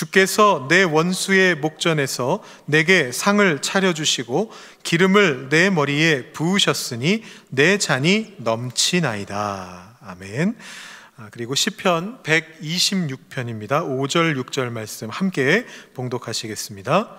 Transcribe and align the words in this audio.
주께서 0.00 0.66
내 0.70 0.82
원수의 0.82 1.56
목전에서 1.56 2.42
내게 2.64 3.12
상을 3.12 3.60
차려주시고 3.60 4.50
기름을 4.82 5.50
내 5.50 5.68
머리에 5.68 6.32
부으셨으니 6.32 7.22
내 7.50 7.76
잔이 7.76 8.32
넘치나이다. 8.38 9.98
아멘. 10.00 10.56
아, 11.18 11.28
그리고 11.30 11.54
시편 11.54 12.22
126편입니다. 12.22 13.86
5절 13.86 14.42
6절 14.42 14.70
말씀 14.70 15.10
함께 15.10 15.66
봉독하시겠습니다. 15.92 17.10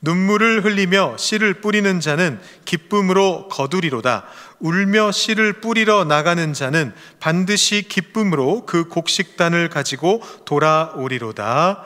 눈물을 0.00 0.64
흘리며 0.64 1.16
씨를 1.16 1.60
뿌리는 1.60 2.00
자는 2.00 2.40
기쁨으로 2.64 3.46
거두리로다. 3.46 4.24
울며 4.58 5.12
씨를 5.12 5.60
뿌리러 5.60 6.04
나가는 6.04 6.52
자는 6.52 6.92
반드시 7.20 7.86
기쁨으로 7.88 8.66
그 8.66 8.88
곡식단을 8.88 9.68
가지고 9.68 10.20
돌아오리로다. 10.44 11.84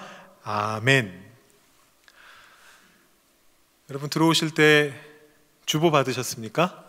아멘. 0.51 1.12
여러분 3.91 4.09
들어오실 4.09 4.52
때 4.52 4.95
주보 5.66 5.91
받으셨습니까? 5.91 6.87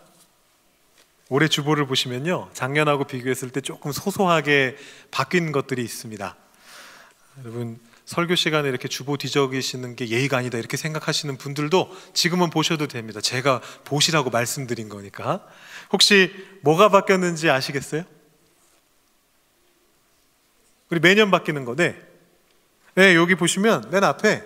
올해 1.28 1.46
주보를 1.46 1.86
보시면요. 1.86 2.48
작년하고 2.54 3.04
비교했을 3.04 3.50
때 3.50 3.60
조금 3.60 3.92
소소하게 3.92 4.78
바뀐 5.10 5.52
것들이 5.52 5.84
있습니다. 5.84 6.34
여러분 7.40 7.78
설교 8.06 8.34
시간에 8.34 8.66
이렇게 8.66 8.88
주보 8.88 9.18
뒤적이시는 9.18 9.94
게 9.94 10.08
예의가 10.08 10.38
아니다 10.38 10.56
이렇게 10.56 10.78
생각하시는 10.78 11.36
분들도 11.36 11.94
지금은 12.14 12.48
보셔도 12.48 12.86
됩니다. 12.86 13.20
제가 13.20 13.60
보시라고 13.84 14.30
말씀드린 14.30 14.88
거니까. 14.88 15.46
혹시 15.92 16.32
뭐가 16.62 16.88
바뀌었는지 16.88 17.50
아시겠어요? 17.50 18.04
우리 20.88 20.98
매년 20.98 21.30
바뀌는 21.30 21.66
거, 21.66 21.76
네. 21.76 22.08
네, 23.00 23.14
여기 23.14 23.34
보시면 23.34 23.88
맨 23.90 24.04
앞에 24.04 24.44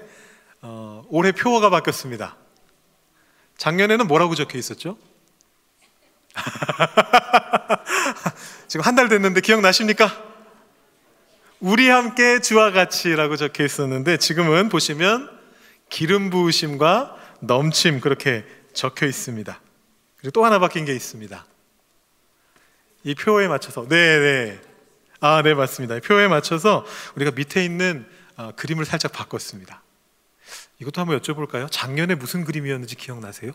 어, 0.63 1.03
올해 1.09 1.33
표어가 1.33 1.71
바뀌었습니다. 1.71 2.37
작년에는 3.57 4.07
뭐라고 4.07 4.37
적혀 4.37 4.59
있었죠? 4.59 4.97
지금 8.69 8.87
한 8.87 8.95
달 8.95 9.09
됐는데 9.09 9.41
기억나십니까? 9.41 10.09
우리 11.59 11.89
함께 11.89 12.41
주와 12.41 12.71
같이라고 12.71 13.35
적혀 13.35 13.65
있었는데 13.65 14.19
지금은 14.19 14.69
보시면 14.69 15.29
기름 15.91 16.31
부으심과 16.31 17.17
넘침 17.41 17.99
그렇게 17.99 18.45
적혀 18.73 19.07
있습니다. 19.07 19.61
그리고 20.19 20.31
또 20.31 20.45
하나 20.45 20.61
바뀐 20.61 20.85
게 20.85 20.95
있습니다. 20.95 21.45
이 23.03 23.17
표에 23.17 23.49
맞춰서 23.49 23.89
네, 23.89 24.19
네. 24.21 24.61
아, 25.19 25.43
네, 25.43 25.55
맞습니다. 25.55 25.99
표에 25.99 26.29
맞춰서 26.29 26.87
우리가 27.17 27.33
밑에 27.33 27.65
있는 27.65 28.07
어, 28.37 28.53
그림을 28.57 28.85
살짝 28.85 29.13
바꿨습니다. 29.13 29.83
이것도 30.81 31.01
한번 31.01 31.21
여쭤볼까요? 31.21 31.69
작년에 31.71 32.15
무슨 32.15 32.45
그림이었는지 32.45 32.97
기억나세요? 32.97 33.53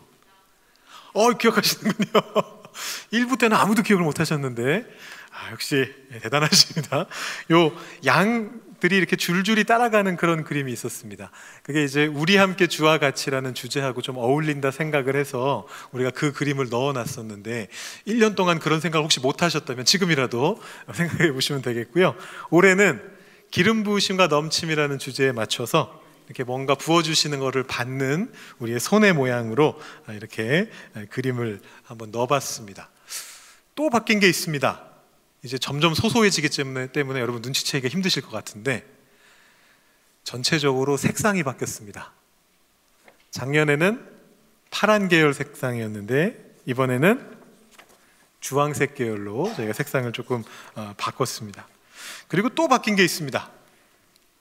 어, 1.12 1.32
기억하시는군요. 1.32 2.10
1부 3.12 3.38
때는 3.38 3.56
아무도 3.56 3.82
기억을 3.82 4.04
못 4.04 4.20
하셨는데, 4.20 4.84
아, 5.32 5.50
역시 5.52 5.92
대단하십니다. 6.22 7.06
요 7.52 7.72
양들이 8.04 8.96
이렇게 8.96 9.16
줄줄이 9.16 9.64
따라가는 9.64 10.16
그런 10.16 10.44
그림이 10.44 10.72
있었습니다. 10.72 11.30
그게 11.62 11.84
이제 11.84 12.06
우리 12.06 12.36
함께 12.36 12.66
주와 12.66 12.98
같이라는 12.98 13.54
주제하고 13.54 14.02
좀 14.02 14.16
어울린다 14.18 14.70
생각을 14.70 15.16
해서 15.16 15.66
우리가 15.92 16.10
그 16.10 16.32
그림을 16.32 16.68
넣어 16.70 16.92
놨었는데, 16.92 17.68
1년 18.06 18.36
동안 18.36 18.58
그런 18.58 18.80
생각 18.80 19.00
혹시 19.00 19.20
못 19.20 19.42
하셨다면 19.42 19.84
지금이라도 19.84 20.60
생각해 20.94 21.32
보시면 21.32 21.62
되겠고요. 21.62 22.14
올해는 22.50 23.19
기름 23.50 23.82
부으심과 23.82 24.28
넘침이라는 24.28 24.98
주제에 24.98 25.32
맞춰서 25.32 26.00
이렇게 26.26 26.44
뭔가 26.44 26.76
부어주시는 26.76 27.40
것을 27.40 27.64
받는 27.64 28.32
우리의 28.60 28.78
손의 28.78 29.12
모양으로 29.14 29.80
이렇게 30.10 30.70
그림을 31.10 31.60
한번 31.82 32.12
넣어봤습니다. 32.12 32.88
또 33.74 33.90
바뀐 33.90 34.20
게 34.20 34.28
있습니다. 34.28 34.86
이제 35.42 35.58
점점 35.58 35.94
소소해지기 35.94 36.48
때문에, 36.50 36.92
때문에 36.92 37.18
여러분 37.20 37.42
눈치채기가 37.42 37.88
힘드실 37.88 38.22
것 38.22 38.30
같은데 38.30 38.86
전체적으로 40.22 40.96
색상이 40.96 41.42
바뀌었습니다. 41.42 42.12
작년에는 43.30 44.06
파란 44.70 45.08
계열 45.08 45.34
색상이었는데 45.34 46.54
이번에는 46.66 47.38
주황색 48.40 48.94
계열로 48.94 49.52
저희가 49.56 49.72
색상을 49.72 50.12
조금 50.12 50.44
어, 50.74 50.94
바꿨습니다. 50.96 51.66
그리고 52.30 52.48
또 52.50 52.68
바뀐 52.68 52.94
게 52.94 53.02
있습니다. 53.02 53.50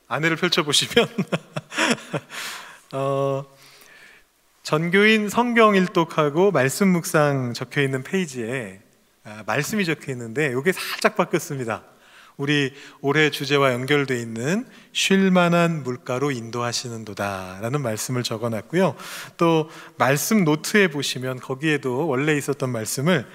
안내를 0.08 0.38
펼쳐보시면 0.38 1.08
어, 2.94 3.46
전교인 4.62 5.28
성경 5.28 5.76
일독하고 5.76 6.52
말씀 6.52 6.88
묵상 6.90 7.54
적혀 7.54 7.82
있는 7.82 8.04
페이지에 8.04 8.80
아, 9.24 9.44
말씀이 9.48 9.86
적혀 9.86 10.12
있는데 10.12 10.54
이게 10.60 10.72
살짝 10.72 11.16
바뀌었습니다. 11.16 11.84
우리 12.38 12.74
올해 13.02 13.32
주제와 13.32 13.74
연결돼 13.74 14.22
있는 14.22 14.68
쉴만한 14.94 15.82
물가로 15.82 16.30
인도하시는도다라는 16.30 17.82
말씀을 17.82 18.22
적어놨고요. 18.22 18.96
또 19.38 19.68
말씀 19.98 20.44
노트에 20.46 20.90
보시면 20.90 21.40
거기에도 21.40 22.08
원래 22.08 22.38
있었던 22.38 22.70
말씀을 22.70 23.28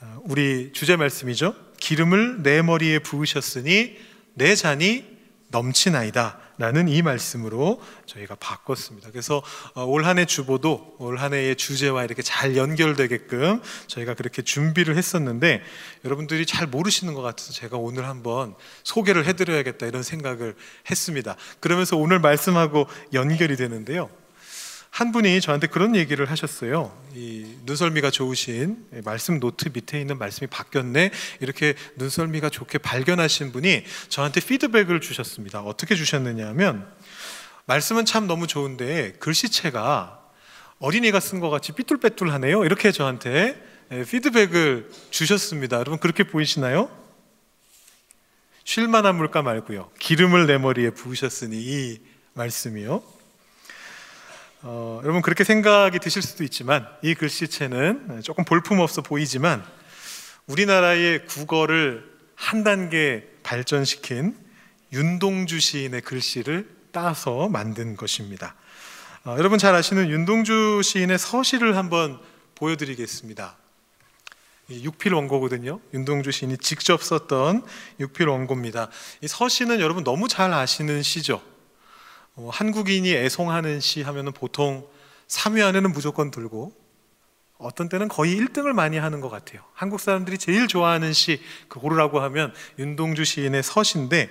아, 0.00 0.18
우리 0.24 0.72
주제 0.72 0.96
말씀이죠. 0.96 1.54
기름을 1.82 2.44
내 2.44 2.62
머리에 2.62 3.00
부으셨으니 3.00 3.96
내 4.34 4.54
잔이 4.54 5.04
넘치나이다. 5.48 6.38
라는 6.58 6.86
이 6.86 7.02
말씀으로 7.02 7.82
저희가 8.06 8.36
바꿨습니다. 8.36 9.10
그래서 9.10 9.42
어, 9.74 9.84
올 9.84 10.04
한 10.04 10.18
해 10.18 10.26
주보도 10.26 10.94
올 10.98 11.18
한 11.18 11.34
해의 11.34 11.56
주제와 11.56 12.04
이렇게 12.04 12.22
잘 12.22 12.56
연결되게끔 12.56 13.60
저희가 13.88 14.14
그렇게 14.14 14.42
준비를 14.42 14.96
했었는데 14.96 15.60
여러분들이 16.04 16.46
잘 16.46 16.68
모르시는 16.68 17.14
것 17.14 17.22
같아서 17.22 17.52
제가 17.52 17.78
오늘 17.78 18.04
한번 18.06 18.54
소개를 18.84 19.26
해드려야겠다 19.26 19.86
이런 19.86 20.04
생각을 20.04 20.54
했습니다. 20.88 21.34
그러면서 21.58 21.96
오늘 21.96 22.20
말씀하고 22.20 22.86
연결이 23.12 23.56
되는데요. 23.56 24.08
한 24.92 25.10
분이 25.10 25.40
저한테 25.40 25.68
그런 25.68 25.96
얘기를 25.96 26.30
하셨어요. 26.30 26.94
이 27.14 27.56
눈썰미가 27.64 28.10
좋으신 28.10 28.76
말씀 29.06 29.40
노트 29.40 29.70
밑에 29.72 29.98
있는 29.98 30.18
말씀이 30.18 30.48
바뀌었네. 30.48 31.10
이렇게 31.40 31.74
눈썰미가 31.96 32.50
좋게 32.50 32.76
발견하신 32.76 33.52
분이 33.52 33.84
저한테 34.10 34.42
피드백을 34.42 35.00
주셨습니다. 35.00 35.62
어떻게 35.62 35.94
주셨느냐 35.94 36.46
하면 36.48 36.86
말씀은 37.64 38.04
참 38.04 38.26
너무 38.26 38.46
좋은데 38.46 39.12
글씨체가 39.12 40.20
어린이가 40.78 41.20
쓴 41.20 41.40
것 41.40 41.48
같이 41.48 41.72
삐뚤빼뚤하네요. 41.72 42.66
이렇게 42.66 42.92
저한테 42.92 43.58
피드백을 44.10 44.90
주셨습니다. 45.10 45.78
여러분 45.78 45.98
그렇게 46.00 46.22
보이시나요? 46.22 46.90
쉴만한 48.64 49.16
물가 49.16 49.40
말고요. 49.40 49.90
기름을 49.98 50.46
내 50.46 50.58
머리에 50.58 50.90
부으셨으니 50.90 51.56
이 51.56 51.98
말씀이요. 52.34 53.11
어, 54.64 55.00
여러분 55.02 55.22
그렇게 55.22 55.42
생각이 55.42 55.98
드실 55.98 56.22
수도 56.22 56.44
있지만 56.44 56.86
이 57.02 57.14
글씨체는 57.14 58.22
조금 58.22 58.44
볼품없어 58.44 59.02
보이지만 59.02 59.64
우리나라의 60.46 61.26
국어를 61.26 62.08
한 62.36 62.62
단계 62.62 63.28
발전시킨 63.42 64.36
윤동주 64.92 65.58
시인의 65.58 66.02
글씨를 66.02 66.68
따서 66.92 67.48
만든 67.48 67.96
것입니다. 67.96 68.54
어, 69.24 69.34
여러분 69.36 69.58
잘 69.58 69.74
아시는 69.74 70.08
윤동주 70.08 70.82
시인의 70.84 71.18
서시를 71.18 71.76
한번 71.76 72.20
보여드리겠습니다. 72.54 73.56
육필 74.70 75.12
원고거든요. 75.12 75.80
윤동주 75.92 76.30
시인이 76.30 76.58
직접 76.58 77.02
썼던 77.02 77.64
육필 77.98 78.28
원고입니다. 78.28 78.90
이 79.22 79.28
서시는 79.28 79.80
여러분 79.80 80.04
너무 80.04 80.28
잘 80.28 80.52
아시는 80.52 81.02
시죠. 81.02 81.42
어, 82.34 82.48
한국인이 82.52 83.12
애송하는 83.14 83.80
시 83.80 84.02
하면은 84.02 84.32
보통 84.32 84.86
3위 85.28 85.64
안에는 85.66 85.92
무조건 85.92 86.30
들고 86.30 86.72
어떤 87.58 87.88
때는 87.88 88.08
거의 88.08 88.36
1등을 88.36 88.72
많이 88.72 88.98
하는 88.98 89.20
것 89.20 89.28
같아요. 89.28 89.62
한국 89.74 90.00
사람들이 90.00 90.38
제일 90.38 90.66
좋아하는 90.66 91.12
시, 91.12 91.40
그 91.68 91.78
고르라고 91.78 92.20
하면 92.20 92.52
윤동주 92.78 93.24
시인의 93.24 93.62
서시인데 93.62 94.28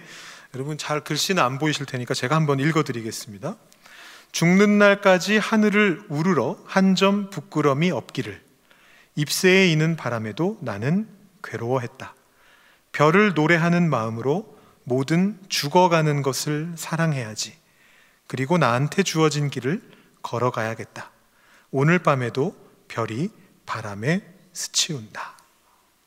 여러분 0.53 0.77
잘 0.77 1.01
글씨는 1.01 1.41
안 1.41 1.59
보이실 1.59 1.85
테니까 1.85 2.13
제가 2.13 2.35
한번 2.35 2.59
읽어드리겠습니다. 2.59 3.55
죽는 4.31 4.77
날까지 4.79 5.37
하늘을 5.37 6.03
우르러 6.09 6.57
한 6.65 6.95
점 6.95 7.29
부끄럼이 7.29 7.91
없기를 7.91 8.41
잎새에 9.15 9.67
이는 9.67 9.95
바람에도 9.95 10.57
나는 10.61 11.07
괴로워했다. 11.43 12.15
별을 12.91 13.33
노래하는 13.33 13.89
마음으로 13.89 14.57
모든 14.83 15.37
죽어가는 15.47 16.21
것을 16.21 16.73
사랑해야지. 16.75 17.60
그리고 18.31 18.57
나한테 18.57 19.03
주어진 19.03 19.49
길을 19.49 19.81
걸어가야겠다. 20.21 21.11
오늘 21.69 21.99
밤에도 21.99 22.55
별이 22.87 23.29
바람에 23.65 24.25
스치운다. 24.53 25.37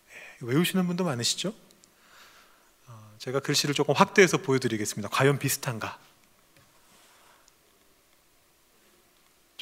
예, 0.08 0.46
외우시는 0.46 0.86
분도 0.86 1.04
많으시죠? 1.04 1.52
어, 2.86 3.14
제가 3.18 3.40
글씨를 3.40 3.74
조금 3.74 3.94
확대해서 3.94 4.38
보여드리겠습니다. 4.38 5.10
과연 5.10 5.38
비슷한가? 5.38 5.98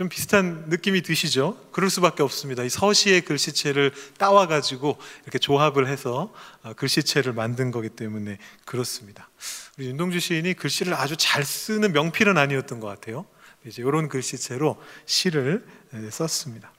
좀 0.02 0.08
비슷한 0.08 0.64
느낌이 0.66 1.02
드시죠? 1.02 1.56
그럴 1.70 1.88
수밖에 1.88 2.25
없습니다. 2.25 2.64
이 2.64 2.69
서시의 2.69 3.20
글씨체를 3.20 3.93
따와 4.19 4.49
가지고 4.49 4.99
이렇게 5.22 5.38
조합을 5.38 5.87
해서 5.87 6.32
어, 6.64 6.72
글씨체를 6.72 7.32
만든 7.32 7.70
거기 7.70 7.88
때문에 7.88 8.38
그렇습니다. 8.64 9.31
우리 9.78 9.87
윤동주 9.87 10.19
시인이 10.19 10.54
글씨를 10.54 10.94
아주 10.94 11.16
잘 11.16 11.44
쓰는 11.44 11.93
명필은 11.93 12.37
아니었던 12.37 12.81
것 12.81 12.88
같아요. 12.88 13.26
이제 13.64 13.81
이런 13.81 14.08
글씨체로 14.08 14.82
시를 15.06 15.64
썼습니다. 16.10 16.72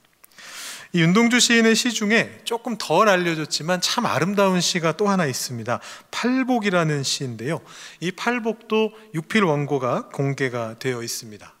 이 0.92 1.00
윤동주 1.00 1.40
시인의 1.40 1.76
시 1.76 1.94
중에 1.94 2.42
조금 2.44 2.76
덜 2.76 3.08
알려졌지만 3.08 3.80
참 3.80 4.04
아름다운 4.04 4.60
시가 4.60 4.98
또 4.98 5.08
하나 5.08 5.24
있습니다. 5.24 5.80
팔복이라는 6.10 7.02
시인데요. 7.02 7.62
이 8.00 8.12
팔복도 8.12 8.92
육필 9.14 9.44
원고가 9.44 10.10
공개가 10.10 10.76
되어 10.78 11.02
있습니다. 11.02 11.53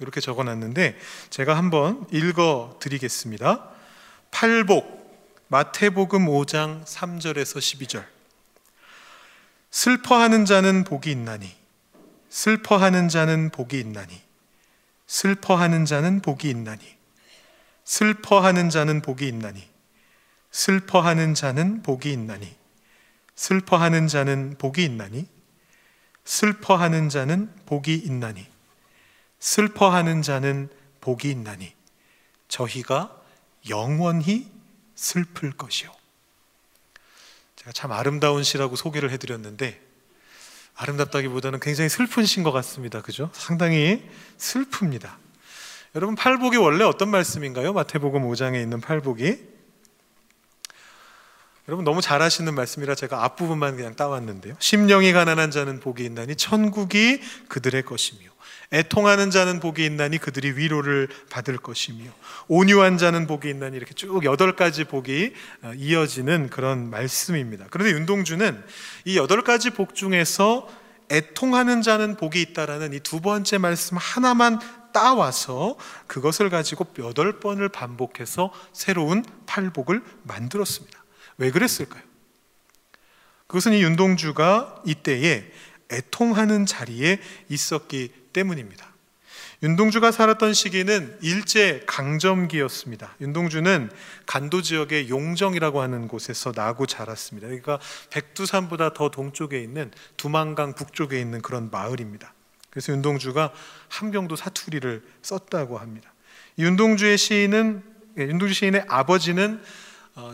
이렇게 0.00 0.20
적어 0.20 0.42
놨는데 0.42 0.98
제가 1.30 1.56
한번 1.56 2.06
읽어 2.10 2.76
드리겠습니다. 2.80 3.68
팔복 4.30 5.04
마태복음 5.48 6.26
5장 6.26 6.84
3절에서 6.84 7.58
12절 7.58 8.04
슬퍼하는 9.70 10.44
자는 10.44 10.84
복이 10.84 11.10
있나니 11.10 11.50
슬퍼하는 12.28 13.08
자는 13.08 13.50
복이 13.50 13.78
있나니 13.78 14.20
슬퍼하는 15.06 15.84
자는 15.84 16.20
복이 16.20 16.48
있나니 16.50 16.84
슬퍼하는 17.84 18.70
자는 18.70 19.02
복이 19.02 19.28
있나니 19.28 19.62
슬퍼하는 20.50 21.34
자는 21.34 21.82
복이 21.82 22.12
있나니 22.12 22.56
슬퍼하는 23.36 24.08
자는 24.08 24.56
복이 24.58 24.84
있나니 24.84 25.28
슬퍼하는 26.24 27.08
자는 27.08 27.50
복이 27.66 27.94
있나니 27.94 28.53
슬퍼하는 29.44 30.22
자는 30.22 30.70
복이 31.02 31.30
있나니 31.30 31.74
저희가 32.48 33.14
영원히 33.68 34.50
슬플 34.94 35.52
것이요. 35.52 35.90
제가 37.56 37.72
참 37.72 37.92
아름다운 37.92 38.42
시라고 38.42 38.74
소개를 38.74 39.10
해드렸는데 39.10 39.82
아름답다기보다는 40.76 41.60
굉장히 41.60 41.90
슬픈 41.90 42.24
시인 42.24 42.42
것 42.42 42.52
같습니다. 42.52 43.02
그죠? 43.02 43.28
상당히 43.34 44.08
슬픕니다. 44.38 45.16
여러분 45.94 46.14
팔복이 46.16 46.56
원래 46.56 46.82
어떤 46.82 47.10
말씀인가요? 47.10 47.74
마태복음 47.74 48.22
5장에 48.22 48.62
있는 48.62 48.80
팔복이 48.80 49.53
여러분 51.68 51.84
너무 51.84 52.02
잘하시는 52.02 52.54
말씀이라 52.54 52.94
제가 52.94 53.24
앞부분만 53.24 53.76
그냥 53.76 53.96
따왔는데요. 53.96 54.54
심령이 54.58 55.12
가난한 55.12 55.50
자는 55.50 55.80
복이 55.80 56.04
있나니 56.04 56.36
천국이 56.36 57.20
그들의 57.48 57.82
것이며 57.84 58.20
애통하는 58.72 59.30
자는 59.30 59.60
복이 59.60 59.84
있나니 59.84 60.18
그들이 60.18 60.52
위로를 60.52 61.08
받을 61.30 61.56
것이며 61.56 62.04
온유한 62.48 62.98
자는 62.98 63.26
복이 63.26 63.48
있나니 63.48 63.76
이렇게 63.76 63.94
쭉 63.94 64.24
여덟 64.24 64.56
가지 64.56 64.84
복이 64.84 65.32
어, 65.62 65.72
이어지는 65.74 66.50
그런 66.50 66.90
말씀입니다. 66.90 67.66
그런데 67.70 67.92
윤동주는 67.92 68.62
이 69.06 69.16
여덟 69.16 69.42
가지 69.42 69.70
복 69.70 69.94
중에서 69.94 70.68
애통하는 71.10 71.82
자는 71.82 72.16
복이 72.16 72.40
있다라는 72.40 72.92
이 72.94 73.00
두 73.00 73.20
번째 73.20 73.58
말씀 73.58 73.96
하나만 73.96 74.58
따와서 74.92 75.76
그것을 76.06 76.50
가지고 76.50 76.86
여덟 76.98 77.40
번을 77.40 77.68
반복해서 77.68 78.50
새로운 78.72 79.24
팔복을 79.46 80.02
만들었습니다. 80.22 81.03
왜 81.38 81.50
그랬을까요? 81.50 82.02
그것은 83.46 83.72
이 83.72 83.82
윤동주가 83.82 84.82
이때에 84.86 85.50
애통하는 85.90 86.66
자리에 86.66 87.20
있었기 87.48 88.12
때문입니다. 88.32 88.94
윤동주가 89.62 90.10
살았던 90.12 90.52
시기는 90.52 91.16
일제 91.22 91.82
강점기였습니다. 91.86 93.16
윤동주는 93.20 93.90
간도 94.26 94.60
지역의 94.60 95.08
용정이라고 95.08 95.80
하는 95.80 96.06
곳에서 96.08 96.52
나고 96.54 96.86
자랐습니다. 96.86 97.46
그러니까 97.46 97.78
백두산보다 98.10 98.92
더 98.92 99.10
동쪽에 99.10 99.60
있는 99.60 99.90
두만강 100.18 100.74
북쪽에 100.74 101.18
있는 101.18 101.40
그런 101.40 101.70
마을입니다. 101.70 102.34
그래서 102.68 102.92
윤동주가 102.92 103.52
함경도 103.88 104.36
사투리를 104.36 105.02
썼다고 105.22 105.78
합니다. 105.78 106.12
윤동주의 106.58 107.16
시인은 107.16 107.82
예, 108.18 108.22
윤동주 108.22 108.52
시인의 108.52 108.84
아버지는 108.88 109.54
어, 109.54 109.62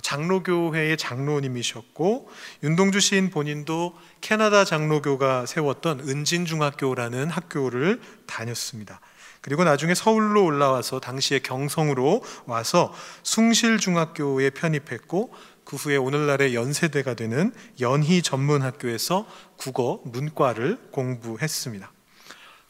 장로교회의 0.03 0.97
장로님이셨고 0.97 2.31
윤동주 2.63 3.01
시인 3.01 3.31
본인도 3.31 3.95
캐나다 4.21 4.65
장로교가 4.65 5.47
세웠던 5.47 6.01
은진중학교라는 6.01 7.31
학교를 7.31 8.01
다녔습니다. 8.27 9.01
그리고 9.41 9.65
나중에 9.65 9.95
서울로 9.95 10.45
올라와서 10.45 11.01
당시에 11.01 11.39
경성으로 11.39 12.23
와서 12.45 12.93
숭실중학교에 13.23 14.51
편입했고 14.51 15.33
그 15.65 15.77
후에 15.77 15.97
오늘날의 15.97 16.55
연세대가 16.55 17.15
되는 17.15 17.55
연희 17.81 18.23
전문학교에서 18.23 19.27
국어 19.57 20.01
문과를 20.05 20.79
공부했습니다. 20.91 21.91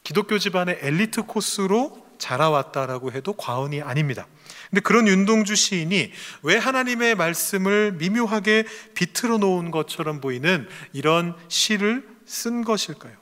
기독교 0.03 0.39
집안의 0.39 0.79
엘리트 0.81 1.23
코스로 1.23 2.05
자라왔다라고 2.19 3.11
해도 3.11 3.33
과언이 3.33 3.81
아닙니다. 3.81 4.27
근데 4.69 4.81
그런 4.81 5.07
윤동주 5.07 5.55
시인이 5.55 6.11
왜 6.43 6.57
하나님의 6.57 7.15
말씀을 7.15 7.93
미묘하게 7.93 8.65
비틀어 8.93 9.37
놓은 9.37 9.71
것처럼 9.71 10.21
보이는 10.21 10.67
이런 10.93 11.35
시를 11.47 12.07
쓴 12.25 12.63
것일까요? 12.63 13.15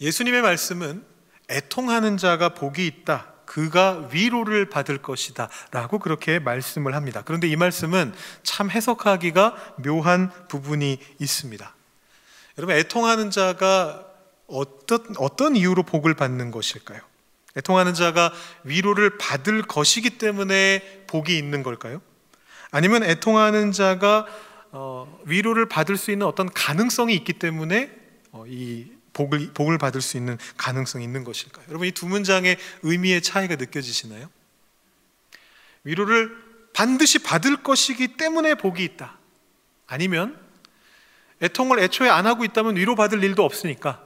예수님의 0.00 0.42
말씀은 0.42 1.04
애통하는 1.50 2.16
자가 2.16 2.50
복이 2.50 2.86
있다. 2.86 3.32
그가 3.46 4.08
위로를 4.12 4.68
받을 4.68 4.98
것이다. 4.98 5.48
라고 5.70 5.98
그렇게 5.98 6.38
말씀을 6.38 6.94
합니다. 6.94 7.22
그런데 7.24 7.48
이 7.48 7.56
말씀은 7.56 8.12
참 8.42 8.70
해석하기가 8.70 9.74
묘한 9.84 10.30
부분이 10.48 10.98
있습니다. 11.20 11.74
여러분, 12.58 12.76
애통하는 12.76 13.30
자가 13.30 14.04
어떤, 14.46 15.14
어떤 15.18 15.56
이유로 15.56 15.84
복을 15.84 16.14
받는 16.14 16.50
것일까요? 16.50 17.00
애통하는 17.56 17.94
자가 17.94 18.32
위로를 18.64 19.18
받을 19.18 19.62
것이기 19.62 20.18
때문에 20.18 21.04
복이 21.06 21.36
있는 21.36 21.62
걸까요? 21.62 22.02
아니면 22.70 23.02
애통하는 23.02 23.72
자가 23.72 24.26
어, 24.72 25.20
위로를 25.24 25.66
받을 25.66 25.96
수 25.96 26.10
있는 26.10 26.26
어떤 26.26 26.50
가능성이 26.52 27.14
있기 27.14 27.34
때문에 27.34 27.90
어, 28.32 28.44
이 28.46 28.92
복을, 29.14 29.52
복을 29.54 29.78
받을 29.78 30.02
수 30.02 30.18
있는 30.18 30.36
가능성이 30.58 31.04
있는 31.04 31.24
것일까요? 31.24 31.64
여러분 31.68 31.88
이 31.88 31.92
두 31.92 32.06
문장의 32.06 32.58
의미의 32.82 33.22
차이가 33.22 33.56
느껴지시나요? 33.56 34.28
위로를 35.84 36.36
반드시 36.74 37.20
받을 37.20 37.62
것이기 37.62 38.16
때문에 38.18 38.56
복이 38.56 38.84
있다. 38.84 39.16
아니면 39.86 40.38
애통을 41.42 41.78
애초에 41.78 42.10
안 42.10 42.26
하고 42.26 42.44
있다면 42.44 42.76
위로받을 42.76 43.24
일도 43.24 43.42
없으니까 43.44 44.02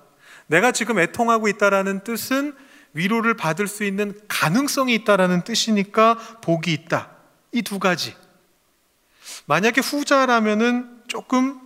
내가 0.46 0.70
지금 0.70 1.00
애통하고 1.00 1.48
있다라는 1.48 2.04
뜻은 2.04 2.54
위로를 2.92 3.34
받을 3.34 3.66
수 3.68 3.84
있는 3.84 4.18
가능성이 4.28 4.94
있다라는 4.94 5.44
뜻이니까 5.44 6.14
복이 6.42 6.72
있다. 6.72 7.10
이 7.52 7.62
두 7.62 7.78
가지. 7.78 8.14
만약에 9.46 9.80
후자라면은 9.80 11.02
조금 11.08 11.60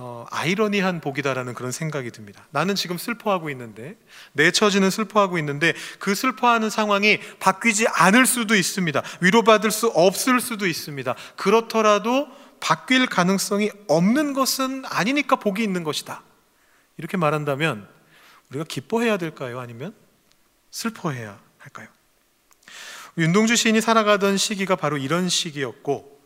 어, 0.00 0.26
아이러니한 0.30 1.00
복이다라는 1.00 1.54
그런 1.54 1.72
생각이 1.72 2.12
듭니다. 2.12 2.46
나는 2.50 2.76
지금 2.76 2.96
슬퍼하고 2.98 3.50
있는데 3.50 3.96
내 4.32 4.52
처지는 4.52 4.90
슬퍼하고 4.90 5.38
있는데 5.38 5.74
그 5.98 6.14
슬퍼하는 6.14 6.70
상황이 6.70 7.18
바뀌지 7.40 7.88
않을 7.88 8.24
수도 8.24 8.54
있습니다. 8.54 9.02
위로받을 9.20 9.72
수 9.72 9.88
없을 9.88 10.40
수도 10.40 10.68
있습니다. 10.68 11.16
그렇더라도 11.36 12.28
바뀔 12.60 13.06
가능성이 13.06 13.72
없는 13.88 14.34
것은 14.34 14.84
아니니까 14.86 15.36
복이 15.36 15.64
있는 15.64 15.82
것이다. 15.82 16.22
이렇게 16.96 17.16
말한다면 17.16 17.88
우리가 18.50 18.64
기뻐해야 18.68 19.16
될까요? 19.16 19.58
아니면 19.58 19.94
슬퍼해야 20.78 21.40
할까요? 21.58 21.88
윤동주 23.16 23.56
시인이 23.56 23.80
살아가던 23.80 24.36
시기가 24.36 24.76
바로 24.76 24.96
이런 24.96 25.28
시기였고 25.28 26.18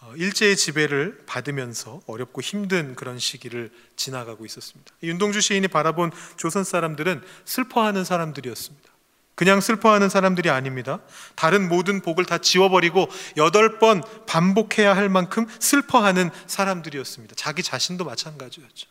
어, 0.00 0.12
일제의 0.16 0.56
지배를 0.56 1.24
받으면서 1.26 2.00
어렵고 2.06 2.40
힘든 2.40 2.94
그런 2.94 3.18
시기를 3.18 3.72
지나가고 3.96 4.46
있었습니다. 4.46 4.92
윤동주 5.02 5.40
시인이 5.40 5.66
바라본 5.66 6.12
조선 6.36 6.62
사람들은 6.62 7.24
슬퍼하는 7.44 8.04
사람들이었습니다. 8.04 8.88
그냥 9.34 9.60
슬퍼하는 9.60 10.08
사람들이 10.08 10.48
아닙니다. 10.48 11.00
다른 11.34 11.68
모든 11.68 12.00
복을 12.00 12.24
다 12.24 12.38
지워버리고 12.38 13.08
여덟 13.36 13.80
번 13.80 14.02
반복해야 14.26 14.94
할 14.94 15.08
만큼 15.08 15.46
슬퍼하는 15.58 16.30
사람들이었습니다. 16.46 17.34
자기 17.36 17.64
자신도 17.64 18.04
마찬가지였죠. 18.04 18.86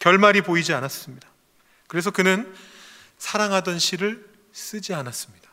결말이 0.00 0.42
보이지 0.42 0.72
않았습니다. 0.72 1.28
그래서 1.86 2.10
그는 2.10 2.52
사랑하던 3.18 3.78
시를 3.78 4.28
쓰지 4.52 4.94
않았습니다. 4.94 5.48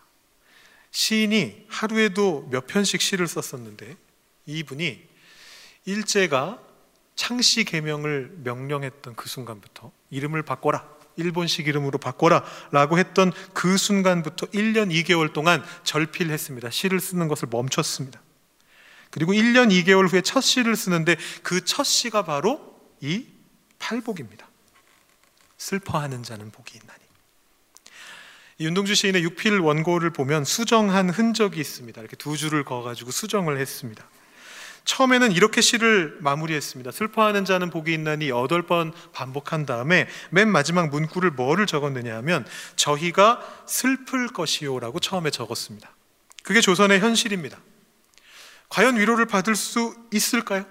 시인이 0.91 1.65
하루에도 1.67 2.47
몇 2.49 2.67
편씩 2.67 3.01
시를 3.01 3.27
썼었는데 3.27 3.97
이분이 4.45 5.07
일제가 5.85 6.61
창씨 7.15 7.65
개명을 7.65 8.37
명령했던 8.43 9.15
그 9.15 9.29
순간부터 9.29 9.91
이름을 10.09 10.43
바꿔라 10.43 10.95
일본식 11.17 11.67
이름으로 11.67 11.97
바꿔라 11.97 12.43
라고 12.71 12.97
했던 12.97 13.31
그 13.53 13.77
순간부터 13.77 14.47
1년 14.47 14.91
2개월 14.91 15.31
동안 15.31 15.63
절필했습니다. 15.83 16.69
시를 16.69 16.99
쓰는 16.99 17.27
것을 17.27 17.47
멈췄습니다. 17.49 18.21
그리고 19.11 19.31
1년 19.31 19.71
2개월 19.71 20.11
후에 20.11 20.21
첫 20.21 20.41
시를 20.41 20.75
쓰는데 20.75 21.15
그 21.41 21.63
첫 21.63 21.83
시가 21.83 22.23
바로 22.23 22.75
이 23.01 23.27
팔복입니다. 23.79 24.47
슬퍼하는 25.57 26.23
자는 26.23 26.51
복이 26.51 26.77
있나니. 26.77 27.04
윤동주 28.59 28.95
시인의 28.95 29.23
육필 29.23 29.59
원고를 29.59 30.11
보면 30.11 30.45
수정한 30.45 31.09
흔적이 31.09 31.59
있습니다. 31.59 31.99
이렇게 31.99 32.15
두 32.15 32.37
줄을 32.37 32.63
그어가지고 32.63 33.11
수정을 33.11 33.57
했습니다. 33.59 34.05
처음에는 34.85 35.31
이렇게 35.31 35.61
시를 35.61 36.15
마무리했습니다. 36.21 36.91
슬퍼하는 36.91 37.43
자는 37.43 37.69
복이 37.69 37.91
있나니 37.93 38.29
여덟 38.29 38.61
번 38.61 38.93
반복한 39.13 39.65
다음에 39.65 40.07
맨 40.29 40.47
마지막 40.47 40.89
문구를 40.89 41.31
뭐를 41.31 41.65
적었느냐 41.65 42.15
하면 42.17 42.45
저희가 42.75 43.41
슬플 43.65 44.27
것이요라고 44.27 44.99
처음에 44.99 45.31
적었습니다. 45.31 45.89
그게 46.43 46.61
조선의 46.61 46.99
현실입니다. 46.99 47.57
과연 48.69 48.97
위로를 48.97 49.25
받을 49.25 49.55
수 49.55 49.95
있을까요? 50.11 50.65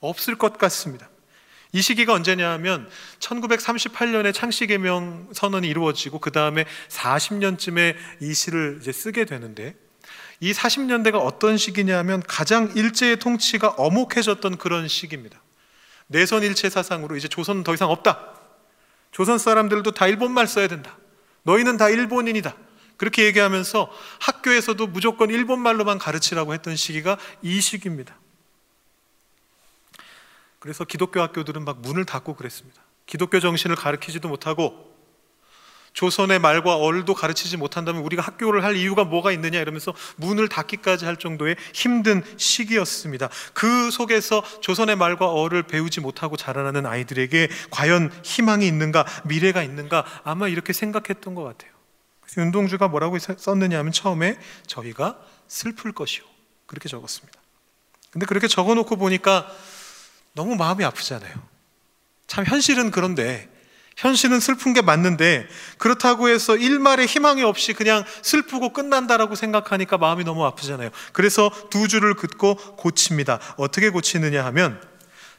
없을 0.00 0.36
것 0.36 0.58
같습니다. 0.58 1.08
이 1.74 1.82
시기가 1.82 2.12
언제냐 2.12 2.52
하면 2.52 2.88
1938년에 3.18 4.32
창씨개명 4.32 5.30
선언이 5.32 5.66
이루어지고 5.66 6.20
그 6.20 6.30
다음에 6.30 6.66
40년쯤에 6.88 7.96
이 8.20 8.32
시를 8.32 8.78
이제 8.80 8.92
쓰게 8.92 9.24
되는데 9.24 9.74
이 10.38 10.52
40년대가 10.52 11.16
어떤 11.16 11.56
시기냐 11.56 11.98
하면 11.98 12.22
가장 12.28 12.70
일제의 12.76 13.18
통치가 13.18 13.70
어목해졌던 13.70 14.58
그런 14.58 14.86
시기입니다. 14.86 15.42
내선 16.06 16.44
일체 16.44 16.70
사상으로 16.70 17.16
이제 17.16 17.26
조선은 17.26 17.64
더 17.64 17.74
이상 17.74 17.90
없다. 17.90 18.20
조선 19.10 19.38
사람들도 19.38 19.90
다 19.90 20.06
일본말 20.06 20.46
써야 20.46 20.68
된다. 20.68 20.96
너희는 21.42 21.76
다 21.76 21.88
일본인이다. 21.88 22.54
그렇게 22.96 23.24
얘기하면서 23.24 23.90
학교에서도 24.20 24.86
무조건 24.86 25.30
일본말로만 25.30 25.98
가르치라고 25.98 26.54
했던 26.54 26.76
시기가 26.76 27.18
이 27.42 27.60
시기입니다. 27.60 28.16
그래서 30.64 30.82
기독교 30.84 31.20
학교들은 31.20 31.62
막 31.66 31.82
문을 31.82 32.06
닫고 32.06 32.36
그랬습니다. 32.36 32.80
기독교 33.04 33.38
정신을 33.38 33.76
가르치지도 33.76 34.30
못하고 34.30 34.94
조선의 35.92 36.38
말과 36.38 36.76
얼도 36.76 37.12
가르치지 37.12 37.58
못한다면 37.58 38.00
우리가 38.00 38.22
학교를 38.22 38.64
할 38.64 38.74
이유가 38.74 39.04
뭐가 39.04 39.30
있느냐 39.32 39.60
이러면서 39.60 39.92
문을 40.16 40.48
닫기까지 40.48 41.04
할 41.04 41.18
정도의 41.18 41.56
힘든 41.74 42.22
시기였습니다. 42.38 43.28
그 43.52 43.90
속에서 43.90 44.42
조선의 44.62 44.96
말과 44.96 45.30
어를 45.32 45.64
배우지 45.64 46.00
못하고 46.00 46.34
자라나는 46.38 46.86
아이들에게 46.86 47.50
과연 47.70 48.10
희망이 48.22 48.66
있는가, 48.66 49.04
미래가 49.24 49.62
있는가 49.62 50.06
아마 50.24 50.48
이렇게 50.48 50.72
생각했던 50.72 51.34
것 51.34 51.44
같아요. 51.44 51.72
그래서 52.22 52.40
윤동주가 52.40 52.88
뭐라고 52.88 53.18
썼느냐 53.18 53.78
하면 53.80 53.92
처음에 53.92 54.38
저희가 54.66 55.18
슬플 55.46 55.92
것이요. 55.92 56.24
그렇게 56.64 56.88
적었습니다. 56.88 57.38
근데 58.10 58.24
그렇게 58.24 58.48
적어 58.48 58.74
놓고 58.74 58.96
보니까 58.96 59.46
너무 60.34 60.56
마음이 60.56 60.84
아프잖아요. 60.84 61.34
참 62.26 62.44
현실은 62.44 62.90
그런데 62.90 63.48
현실은 63.96 64.40
슬픈 64.40 64.72
게 64.72 64.82
맞는데 64.82 65.46
그렇다고 65.78 66.28
해서 66.28 66.56
일말의 66.56 67.06
희망이 67.06 67.42
없이 67.42 67.72
그냥 67.72 68.04
슬프고 68.22 68.72
끝난다라고 68.72 69.36
생각하니까 69.36 69.98
마음이 69.98 70.24
너무 70.24 70.44
아프잖아요. 70.44 70.90
그래서 71.12 71.50
두 71.70 71.86
줄을 71.86 72.14
긋고 72.14 72.56
고칩니다. 72.76 73.38
어떻게 73.56 73.90
고치느냐 73.90 74.44
하면 74.46 74.82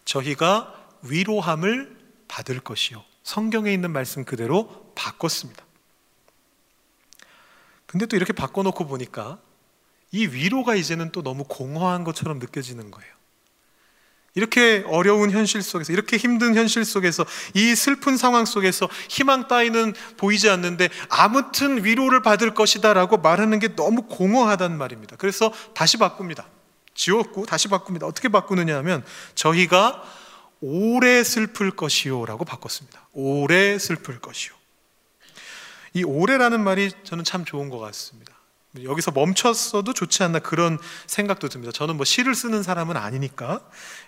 저희가 0.05 0.73
위로함을 1.01 1.97
받을 2.27 2.59
것이요. 2.59 3.03
성경에 3.23 3.73
있는 3.73 3.91
말씀 3.91 4.23
그대로 4.23 4.91
바꿨습니다. 4.95 5.65
근데 7.85 8.05
또 8.05 8.15
이렇게 8.15 8.33
바꿔놓고 8.33 8.87
보니까 8.87 9.39
이 10.11 10.27
위로가 10.27 10.75
이제는 10.75 11.11
또 11.11 11.23
너무 11.23 11.43
공허한 11.43 12.03
것처럼 12.03 12.39
느껴지는 12.39 12.91
거예요. 12.91 13.14
이렇게 14.35 14.83
어려운 14.87 15.31
현실 15.31 15.61
속에서, 15.61 15.93
이렇게 15.93 16.17
힘든 16.17 16.55
현실 16.55 16.85
속에서, 16.85 17.25
이 17.53 17.73
슬픈 17.73 18.17
상황 18.17 18.45
속에서 18.45 18.87
희망 19.09 19.47
따위는 19.47 19.93
보이지 20.17 20.49
않는데 20.49 20.89
아무튼 21.09 21.83
위로를 21.83 22.21
받을 22.21 22.53
것이다 22.53 22.93
라고 22.93 23.17
말하는 23.17 23.59
게 23.59 23.75
너무 23.75 24.03
공허하단 24.03 24.77
말입니다. 24.77 25.15
그래서 25.15 25.51
다시 25.73 25.97
바꿉니다. 25.97 26.47
지웠고 26.93 27.45
다시 27.45 27.67
바꿉니다. 27.67 28.05
어떻게 28.05 28.29
바꾸느냐 28.29 28.77
하면 28.77 29.03
저희가 29.35 30.03
오래 30.61 31.23
슬플 31.23 31.71
것이요 31.71 32.25
라고 32.25 32.45
바꿨습니다. 32.45 33.07
오래 33.13 33.77
슬플 33.77 34.19
것이요. 34.19 34.53
이 35.93 36.03
오래라는 36.03 36.61
말이 36.63 36.91
저는 37.03 37.23
참 37.23 37.45
좋은 37.45 37.69
것 37.69 37.79
같습니다. 37.79 38.34
여기서 38.83 39.11
멈췄어도 39.11 39.93
좋지 39.93 40.23
않나 40.23 40.39
그런 40.39 40.77
생각도 41.07 41.49
듭니다. 41.49 41.71
저는 41.71 41.95
뭐 41.95 42.05
시를 42.05 42.35
쓰는 42.35 42.63
사람은 42.63 42.97
아니니까 42.97 43.61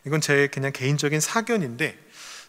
이건 0.06 0.22
제 0.22 0.48
그냥 0.48 0.72
개인적인 0.72 1.20
사견인데 1.20 1.98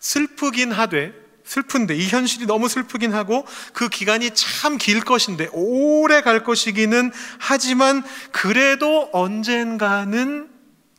슬프긴 0.00 0.72
하되 0.72 1.12
슬픈데 1.44 1.96
이 1.96 2.06
현실이 2.08 2.46
너무 2.46 2.68
슬프긴 2.68 3.14
하고 3.14 3.46
그 3.72 3.88
기간이 3.88 4.30
참 4.34 4.78
길 4.78 5.00
것인데 5.00 5.48
오래 5.52 6.20
갈 6.20 6.44
것이기는 6.44 7.10
하지만 7.38 8.04
그래도 8.32 9.08
언젠가는 9.12 10.50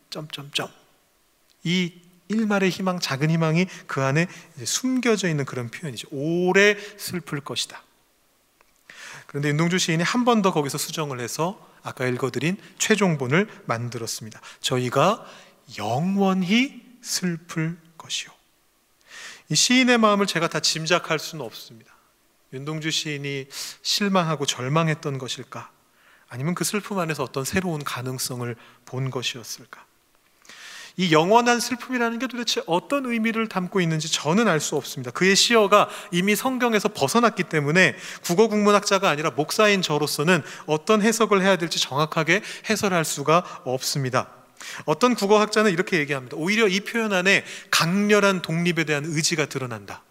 점점점 0.10 0.70
이 1.64 1.94
일말의 2.30 2.70
희망, 2.70 3.00
작은 3.00 3.30
희망이 3.30 3.68
그 3.88 4.02
안에 4.02 4.28
숨겨져 4.64 5.28
있는 5.30 5.46
그런 5.46 5.70
표현이죠. 5.70 6.08
오래 6.12 6.78
슬플 6.98 7.42
것이다. 7.42 7.84
그런데 9.30 9.50
윤동주 9.50 9.78
시인이 9.78 10.02
한 10.04 10.26
번 10.26 10.42
더 10.42 10.52
거기서 10.52 10.78
수정을 10.78 11.20
해서 11.20 11.60
아까 11.84 12.06
읽어드린 12.08 12.58
최종본을 12.80 13.48
만들었습니다. 13.66 14.42
저희가 14.60 15.24
영원히 15.78 16.82
슬플 17.02 17.78
것이요. 17.98 18.32
이 19.50 19.56
시인의 19.56 19.98
마음을 20.00 20.26
제가 20.26 20.48
다 20.48 20.60
짐작할 20.60 21.20
수는 21.20 21.46
없습니다. 21.46 21.94
윤동주 22.54 22.90
시인이 22.90 23.48
실망하고 23.84 24.46
절망했던 24.46 25.18
것일까? 25.20 25.72
아니면 26.28 26.56
그 26.56 26.64
슬픔 26.64 26.98
안에서 27.00 27.24
어떤 27.24 27.44
새로운 27.44 27.84
가능성을 27.84 28.56
본 28.86 29.10
것이었을까? 29.12 29.86
이 31.00 31.14
영원한 31.14 31.62
슬픔이라는 31.62 32.20
게 32.20 32.28
도대체 32.28 32.62
어떤 32.66 33.06
의미를 33.06 33.48
담고 33.48 33.80
있는지 33.80 34.12
저는 34.12 34.50
알 34.50 34.60
수 34.60 34.76
없습니다. 34.76 35.12
그의 35.12 35.34
시어가 35.34 35.88
이미 36.12 36.36
성경에서 36.36 36.90
벗어났기 36.90 37.44
때문에 37.44 37.96
국어 38.22 38.50
국문학자가 38.50 39.10
아니라 39.10 39.30
목사인 39.32 39.82
저로서는 39.82 40.44
어떤 40.66 41.02
해석을 41.02 41.42
해야 41.42 41.56
될지 41.56 41.80
정확하게 41.80 42.42
해설할 42.70 43.06
수가 43.06 43.62
없습니다. 43.64 44.30
어떤 44.84 45.16
국어학자는 45.16 45.72
이렇게 45.72 46.00
얘기합니다. 46.00 46.36
오히려 46.36 46.68
이 46.68 46.82
표현 46.82 47.14
안에 47.14 47.46
강렬한 47.72 48.42
독립에 48.42 48.84
대한 48.84 49.06
의지가 49.06 49.46
드러난다. 49.46 50.04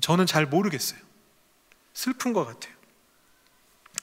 저는 0.00 0.24
잘 0.24 0.46
모르겠어요. 0.46 0.98
슬픈 1.92 2.32
것 2.32 2.46
같아요. 2.46 2.72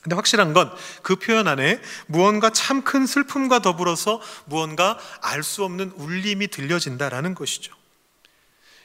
근데 0.08 0.16
확실한 0.16 0.54
건 0.54 0.72
그 1.04 1.18
표현 1.18 1.48
안에 1.50 1.82
무언가 2.08 2.50
참 2.50 2.82
큰 2.82 3.06
슬픔과 3.06 3.60
더불어서 3.60 4.22
무언가 4.46 4.98
알 5.22 5.44
수 5.44 5.66
없는 5.66 5.92
울림이 5.98 6.48
들려진다라는 6.48 7.36
것이죠. 7.36 7.76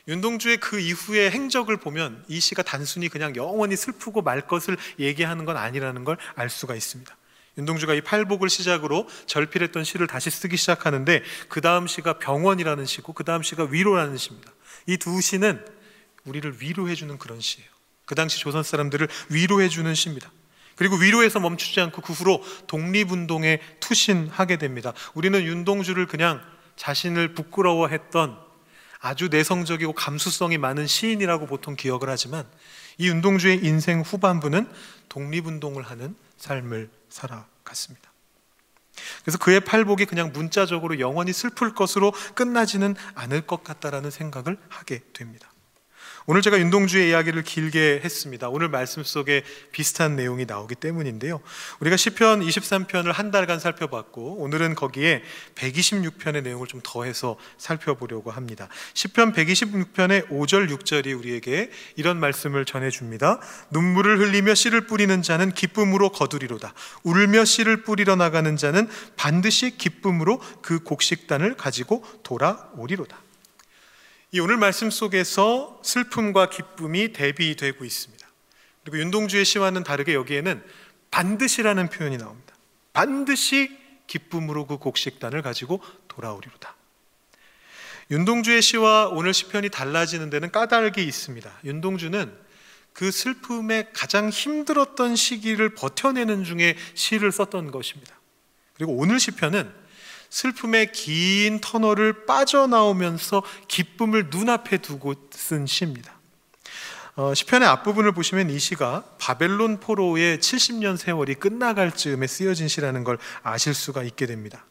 윤동주의 0.08 0.56
그 0.56 0.80
이후의 0.80 1.30
행적을 1.30 1.76
보면 1.76 2.24
이 2.26 2.40
시가 2.40 2.64
단순히 2.64 3.08
그냥 3.08 3.36
영원히 3.36 3.76
슬프고 3.76 4.22
말 4.22 4.40
것을 4.48 4.76
얘기하는 4.98 5.44
건 5.44 5.56
아니라는 5.56 6.02
걸 6.02 6.16
알 6.34 6.50
수가 6.50 6.74
있습니다. 6.74 7.16
윤동주가 7.56 7.94
이 7.94 8.00
팔복을 8.00 8.48
시작으로 8.48 9.06
절필했던 9.26 9.84
시를 9.84 10.08
다시 10.08 10.28
쓰기 10.30 10.56
시작하는데 10.56 11.22
그 11.48 11.60
다음 11.60 11.86
시가 11.86 12.18
병원이라는 12.18 12.84
시고 12.84 13.12
그 13.12 13.22
다음 13.22 13.44
시가 13.44 13.68
위로라는 13.70 14.16
시입니다. 14.16 14.50
이 14.88 14.96
두 14.96 15.20
시는 15.20 15.64
우리를 16.24 16.60
위로해주는 16.60 17.16
그런 17.18 17.40
시예요. 17.40 17.68
그 18.06 18.16
당시 18.16 18.40
조선 18.40 18.64
사람들을 18.64 19.06
위로해주는 19.28 19.94
시입니다. 19.94 20.32
그리고 20.82 20.96
위로에서 20.96 21.38
멈추지 21.38 21.80
않고 21.80 22.02
그 22.02 22.12
후로 22.12 22.42
독립운동에 22.66 23.60
투신하게 23.78 24.56
됩니다. 24.56 24.92
우리는 25.14 25.40
윤동주를 25.40 26.08
그냥 26.08 26.42
자신을 26.74 27.34
부끄러워했던 27.34 28.36
아주 28.98 29.28
내성적이고 29.28 29.92
감수성이 29.92 30.58
많은 30.58 30.88
시인이라고 30.88 31.46
보통 31.46 31.76
기억을 31.76 32.10
하지만 32.10 32.48
이 32.98 33.06
윤동주의 33.06 33.64
인생 33.64 34.00
후반부는 34.00 34.68
독립운동을 35.08 35.84
하는 35.84 36.16
삶을 36.38 36.90
살아갔습니다. 37.08 38.10
그래서 39.22 39.38
그의 39.38 39.60
팔복이 39.60 40.06
그냥 40.06 40.32
문자적으로 40.32 40.98
영원히 40.98 41.32
슬플 41.32 41.76
것으로 41.76 42.10
끝나지는 42.34 42.96
않을 43.14 43.42
것 43.42 43.62
같다라는 43.62 44.10
생각을 44.10 44.58
하게 44.68 45.00
됩니다. 45.12 45.51
오늘 46.26 46.40
제가 46.40 46.60
윤동주의 46.60 47.08
이야기를 47.08 47.42
길게 47.42 48.00
했습니다. 48.04 48.48
오늘 48.48 48.68
말씀 48.68 49.02
속에 49.02 49.42
비슷한 49.72 50.14
내용이 50.14 50.46
나오기 50.46 50.76
때문인데요. 50.76 51.40
우리가 51.80 51.96
시편 51.96 52.40
23편을 52.46 53.12
한 53.12 53.32
달간 53.32 53.58
살펴봤고 53.58 54.36
오늘은 54.36 54.76
거기에 54.76 55.22
126편의 55.56 56.44
내용을 56.44 56.68
좀 56.68 56.80
더해서 56.84 57.36
살펴보려고 57.58 58.30
합니다. 58.30 58.68
시편 58.94 59.32
126편의 59.32 60.28
5절 60.28 60.70
6절이 60.70 61.18
우리에게 61.18 61.70
이런 61.96 62.20
말씀을 62.20 62.66
전해 62.66 62.90
줍니다. 62.90 63.40
눈물을 63.70 64.20
흘리며 64.20 64.54
씨를 64.54 64.82
뿌리는 64.86 65.22
자는 65.22 65.52
기쁨으로 65.52 66.10
거두리로다. 66.10 66.72
울며 67.02 67.44
씨를 67.44 67.82
뿌리러 67.82 68.14
나가는 68.14 68.56
자는 68.56 68.88
반드시 69.16 69.76
기쁨으로 69.76 70.40
그 70.62 70.84
곡식단을 70.84 71.56
가지고 71.56 72.04
돌아오리로다. 72.22 73.31
이 74.34 74.40
오늘 74.40 74.56
말씀 74.56 74.90
속에서 74.90 75.78
슬픔과 75.84 76.48
기쁨이 76.48 77.12
대비되고 77.12 77.84
있습니다. 77.84 78.26
그리고 78.82 78.98
윤동주의 78.98 79.44
시와는 79.44 79.84
다르게 79.84 80.14
여기에는 80.14 80.62
반드시라는 81.10 81.90
표현이 81.90 82.16
나옵니다. 82.16 82.54
반드시 82.94 83.70
기쁨으로 84.06 84.66
그 84.66 84.78
곡식단을 84.78 85.42
가지고 85.42 85.82
돌아오리로다. 86.08 86.74
윤동주의 88.10 88.62
시와 88.62 89.08
오늘 89.08 89.34
시편이 89.34 89.68
달라지는 89.68 90.30
데는 90.30 90.50
까닭이 90.50 91.04
있습니다. 91.04 91.60
윤동주는 91.64 92.32
그 92.94 93.10
슬픔에 93.10 93.90
가장 93.92 94.30
힘들었던 94.30 95.14
시기를 95.14 95.74
버텨내는 95.74 96.44
중에 96.44 96.76
시를 96.94 97.32
썼던 97.32 97.70
것입니다. 97.70 98.18
그리고 98.76 98.96
오늘 98.96 99.20
시편은 99.20 99.81
슬픔의 100.32 100.92
긴 100.92 101.60
터널을 101.60 102.24
빠져나오면서 102.24 103.42
기쁨을 103.68 104.30
눈앞에 104.30 104.78
두고 104.78 105.14
쓴 105.30 105.66
시입니다. 105.66 106.18
어, 107.16 107.34
시편의 107.34 107.68
앞부분을 107.68 108.12
보시면 108.12 108.48
이 108.48 108.58
시가 108.58 109.04
바벨론 109.18 109.78
포로의 109.78 110.38
70년 110.38 110.96
세월이 110.96 111.34
끝나갈 111.34 111.92
즈음에 111.94 112.26
쓰여진 112.26 112.68
시라는 112.68 113.04
걸 113.04 113.18
아실 113.42 113.74
수가 113.74 114.02
있게 114.04 114.24
됩니다. 114.24 114.64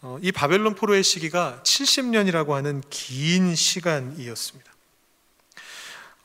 어, 0.00 0.18
이 0.20 0.32
바벨론 0.32 0.74
포로의 0.74 1.04
시기가 1.04 1.60
70년이라고 1.62 2.50
하는 2.50 2.82
긴 2.90 3.54
시간이었습니다. 3.54 4.73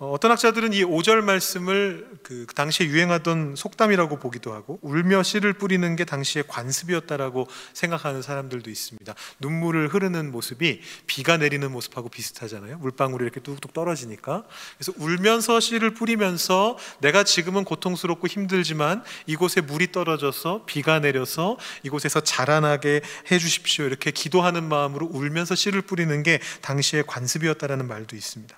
어, 0.02 0.12
어떤 0.12 0.32
학자들은 0.32 0.72
이 0.72 0.86
5절 0.86 1.22
말씀을 1.22 2.08
그 2.24 2.46
당시에 2.56 2.88
유행하던 2.88 3.56
속담이라고 3.58 4.18
보기도 4.18 4.54
하고 4.54 4.80
울며 4.82 5.24
씨를 5.24 5.52
뿌리는 5.52 5.94
게 5.98 6.06
당시의 6.06 6.46
관습이었다라고 6.48 7.50
생각하는 7.74 8.22
사람들도 8.22 8.70
있습니다. 8.70 9.14
눈물을 9.40 9.90
흐르는 9.90 10.32
모습이 10.32 10.80
비가 11.06 11.36
내리는 11.36 11.70
모습하고 11.70 12.08
비슷하잖아요. 12.08 12.78
물방울이 12.78 13.24
이렇게 13.24 13.42
뚝뚝 13.42 13.74
떨어지니까. 13.74 14.46
그래서 14.78 14.94
울면서 14.96 15.60
씨를 15.60 15.94
뿌리면서 15.94 16.78
내가 17.02 17.26
지금은 17.26 17.66
고통스럽고 17.66 18.28
힘들지만 18.28 19.04
이곳에 19.26 19.60
물이 19.60 19.92
떨어져서 19.92 20.64
비가 20.66 21.00
내려서 21.00 21.58
이곳에서 21.84 22.22
자라나게 22.22 23.02
해 23.30 23.38
주십시오. 23.38 23.84
이렇게 23.84 24.12
기도하는 24.12 24.64
마음으로 24.64 25.10
울면서 25.12 25.56
씨를 25.56 25.82
뿌리는 25.82 26.24
게 26.24 26.40
당시의 26.62 27.04
관습이었다라는 27.06 27.86
말도 27.86 28.16
있습니다. 28.16 28.58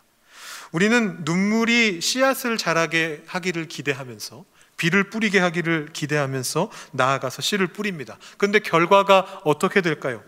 우리는 0.71 1.17
눈물이 1.21 2.01
씨앗을 2.01 2.57
자라게 2.57 3.23
하기를 3.27 3.67
기대하면서 3.67 4.45
비를 4.77 5.09
뿌리게 5.09 5.39
하기를 5.39 5.89
기대하면서 5.93 6.71
나아가서 6.91 7.41
씨를 7.41 7.67
뿌립니다. 7.67 8.17
그런데 8.37 8.59
결과가 8.59 9.41
어떻게 9.43 9.81
될까요? 9.81 10.23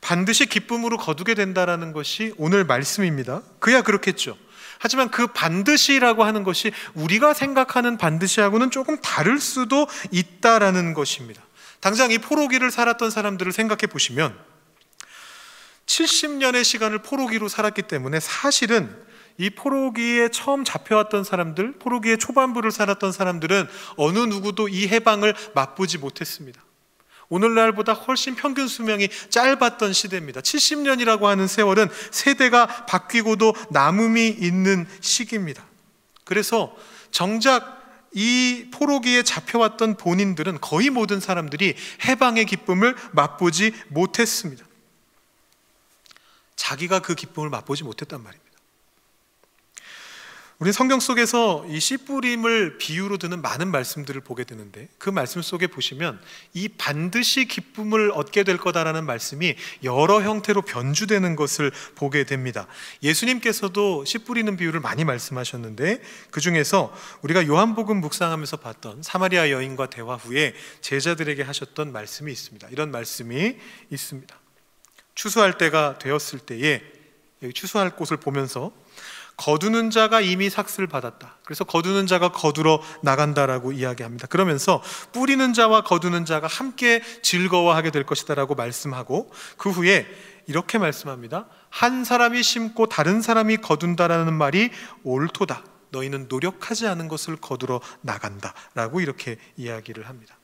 반드시 0.00 0.46
기쁨으로 0.46 0.96
거두게 0.96 1.34
된다라는 1.34 1.92
것이 1.92 2.34
오늘 2.38 2.64
말씀입니다. 2.64 3.42
그야 3.58 3.82
그렇겠죠. 3.82 4.36
하지만 4.78 5.10
그 5.10 5.28
반드시라고 5.28 6.24
하는 6.24 6.42
것이 6.42 6.72
우리가 6.94 7.34
생각하는 7.34 7.98
반드시하고는 7.98 8.70
조금 8.70 9.00
다를 9.00 9.38
수도 9.38 9.86
있다라는 10.10 10.94
것입니다. 10.94 11.42
당장 11.80 12.10
이 12.10 12.18
포로기를 12.18 12.70
살았던 12.70 13.10
사람들을 13.10 13.52
생각해 13.52 13.86
보시면 13.88 14.36
70년의 15.86 16.64
시간을 16.64 16.98
포로기로 16.98 17.48
살았기 17.48 17.82
때문에 17.82 18.18
사실은 18.18 18.96
이 19.38 19.50
포로기에 19.50 20.28
처음 20.28 20.64
잡혀왔던 20.64 21.24
사람들, 21.24 21.72
포로기의 21.78 22.18
초반부를 22.18 22.70
살았던 22.70 23.12
사람들은 23.12 23.66
어느 23.96 24.18
누구도 24.18 24.68
이 24.68 24.88
해방을 24.88 25.34
맛보지 25.54 25.98
못했습니다. 25.98 26.62
오늘날보다 27.28 27.94
훨씬 27.94 28.34
평균 28.34 28.68
수명이 28.68 29.08
짧았던 29.30 29.94
시대입니다. 29.94 30.42
70년이라고 30.42 31.22
하는 31.22 31.46
세월은 31.46 31.88
세대가 32.10 32.66
바뀌고도 32.84 33.54
남음이 33.70 34.28
있는 34.28 34.86
시기입니다. 35.00 35.64
그래서 36.24 36.76
정작 37.10 37.80
이 38.12 38.68
포로기에 38.70 39.22
잡혀왔던 39.22 39.96
본인들은 39.96 40.60
거의 40.60 40.90
모든 40.90 41.20
사람들이 41.20 41.74
해방의 42.04 42.44
기쁨을 42.44 42.94
맛보지 43.12 43.72
못했습니다. 43.88 44.64
자기가 46.56 47.00
그 47.00 47.14
기쁨을 47.14 47.48
맛보지 47.48 47.82
못했단 47.84 48.22
말입니다. 48.22 48.51
우리 50.62 50.72
성경 50.72 51.00
속에서 51.00 51.66
이 51.68 51.80
씨 51.80 51.96
뿌림을 51.96 52.78
비유로 52.78 53.18
드는 53.18 53.42
많은 53.42 53.72
말씀들을 53.72 54.20
보게 54.20 54.44
되는데 54.44 54.86
그 54.96 55.10
말씀 55.10 55.42
속에 55.42 55.66
보시면 55.66 56.20
이 56.54 56.68
반드시 56.68 57.46
기쁨을 57.46 58.12
얻게 58.12 58.44
될 58.44 58.58
거다라는 58.58 59.04
말씀이 59.04 59.56
여러 59.82 60.22
형태로 60.22 60.62
변주되는 60.62 61.34
것을 61.34 61.72
보게 61.96 62.22
됩니다. 62.22 62.68
예수님께서도 63.02 64.04
씨 64.04 64.18
뿌리는 64.18 64.56
비유를 64.56 64.78
많이 64.78 65.04
말씀하셨는데 65.04 66.00
그 66.30 66.40
중에서 66.40 66.94
우리가 67.22 67.48
요한복음 67.48 67.96
묵상하면서 68.00 68.58
봤던 68.58 69.02
사마리아 69.02 69.50
여인과 69.50 69.90
대화 69.90 70.14
후에 70.14 70.54
제자들에게 70.80 71.42
하셨던 71.42 71.90
말씀이 71.90 72.30
있습니다. 72.30 72.68
이런 72.70 72.92
말씀이 72.92 73.56
있습니다. 73.90 74.40
추수할 75.16 75.58
때가 75.58 75.98
되었을 75.98 76.38
때에 76.38 76.82
추수할 77.52 77.96
곳을 77.96 78.16
보면서 78.18 78.70
거두는 79.36 79.90
자가 79.90 80.20
이미 80.20 80.50
삭슬 80.50 80.86
받았다. 80.86 81.36
그래서 81.44 81.64
거두는 81.64 82.06
자가 82.06 82.30
거두러 82.30 82.80
나간다라고 83.02 83.72
이야기합니다. 83.72 84.26
그러면서 84.26 84.82
뿌리는 85.12 85.52
자와 85.52 85.82
거두는 85.82 86.24
자가 86.24 86.46
함께 86.46 87.02
즐거워하게 87.22 87.90
될 87.90 88.04
것이다라고 88.04 88.54
말씀하고 88.54 89.30
그 89.56 89.70
후에 89.70 90.06
이렇게 90.46 90.78
말씀합니다. 90.78 91.46
한 91.70 92.04
사람이 92.04 92.42
심고 92.42 92.86
다른 92.86 93.22
사람이 93.22 93.58
거둔다라는 93.58 94.32
말이 94.34 94.70
옳도다. 95.04 95.64
너희는 95.90 96.26
노력하지 96.28 96.86
않은 96.86 97.08
것을 97.08 97.36
거두러 97.36 97.80
나간다라고 98.00 99.00
이렇게 99.00 99.36
이야기를 99.56 100.08
합니다. 100.08 100.36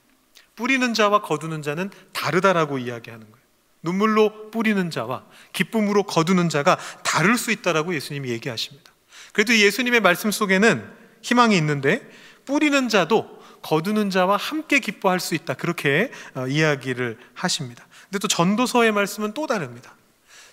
뿌리는 0.56 0.92
자와 0.92 1.22
거두는 1.22 1.62
자는 1.62 1.90
다르다라고 2.12 2.78
이야기하는 2.78 3.30
거예요. 3.30 3.47
눈물로 3.82 4.50
뿌리는 4.50 4.90
자와 4.90 5.24
기쁨으로 5.52 6.02
거두는 6.04 6.48
자가 6.48 6.78
다를 7.04 7.36
수 7.36 7.50
있다라고 7.50 7.94
예수님이 7.94 8.30
얘기하십니다. 8.30 8.92
그래도 9.32 9.56
예수님의 9.56 10.00
말씀 10.00 10.30
속에는 10.30 10.84
희망이 11.22 11.56
있는데 11.56 12.08
뿌리는 12.44 12.88
자도 12.88 13.38
거두는 13.62 14.10
자와 14.10 14.36
함께 14.36 14.78
기뻐할 14.78 15.20
수 15.20 15.34
있다. 15.34 15.54
그렇게 15.54 16.10
어, 16.34 16.46
이야기를 16.46 17.18
하십니다. 17.34 17.86
근데 18.04 18.18
또 18.18 18.28
전도서의 18.28 18.92
말씀은 18.92 19.34
또 19.34 19.46
다릅니다. 19.46 19.94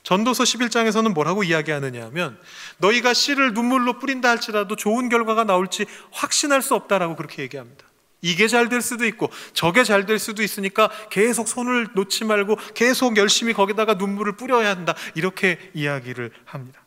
전도서 0.04 0.44
11장에서는 0.44 1.14
뭐라고 1.14 1.44
이야기하느냐 1.44 2.06
하면 2.06 2.40
너희가 2.78 3.14
씨를 3.14 3.54
눈물로 3.54 3.98
뿌린다 3.98 4.30
할지라도 4.30 4.76
좋은 4.76 5.10
결과가 5.10 5.46
나올지 5.46 5.86
확신할 6.12 6.62
수 6.62 6.76
없다라고 6.76 7.16
그렇게 7.16 7.42
얘기합니다. 7.42 7.86
이게 8.26 8.48
잘 8.48 8.70
될 8.70 8.82
수도 8.82 9.06
있고 9.06 9.30
저게 9.54 9.84
잘 9.84 10.06
될 10.08 10.18
수도 10.18 10.42
있으니까 10.42 10.90
계속 11.12 11.48
손을 11.48 11.90
놓지 11.94 12.26
말고 12.26 12.58
계속 12.74 13.18
열심히 13.18 13.54
거기다가 13.54 13.94
눈물을 13.94 14.36
뿌려야 14.36 14.70
한다. 14.72 14.96
이렇게 15.14 15.60
이야기를 15.76 16.32
합니다. 16.46 16.82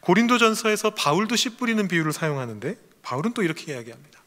고린도전서에서 0.00 0.90
바울도 0.90 1.36
씨 1.36 1.56
뿌리는 1.56 1.86
비유를 1.86 2.12
사용하는데 2.12 2.76
바울은 3.02 3.34
또 3.34 3.42
이렇게 3.42 3.72
이야기합니다. 3.72 4.20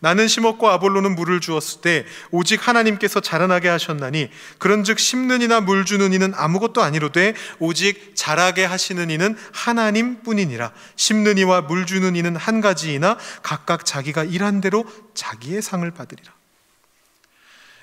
나는 0.00 0.28
심었고 0.28 0.68
아볼로는 0.68 1.14
물을 1.14 1.40
주었을 1.40 1.80
때 1.80 2.04
오직 2.30 2.66
하나님께서 2.66 3.20
자라나게 3.20 3.68
하셨나니 3.68 4.30
그런즉 4.58 4.98
심는 4.98 5.42
이나 5.42 5.60
물 5.60 5.84
주는 5.84 6.12
이는 6.12 6.32
아무것도 6.34 6.82
아니로되 6.82 7.34
오직 7.58 8.12
자라게 8.14 8.64
하시는 8.64 9.08
이는 9.10 9.36
하나님뿐이니라. 9.52 10.72
심는 10.96 11.38
이와 11.38 11.62
물 11.62 11.86
주는 11.86 12.14
이는 12.16 12.36
한 12.36 12.60
가지이나 12.60 13.18
각각 13.42 13.84
자기가 13.84 14.24
일한 14.24 14.60
대로 14.60 14.84
자기의 15.14 15.62
상을 15.62 15.88
받으리라. 15.90 16.32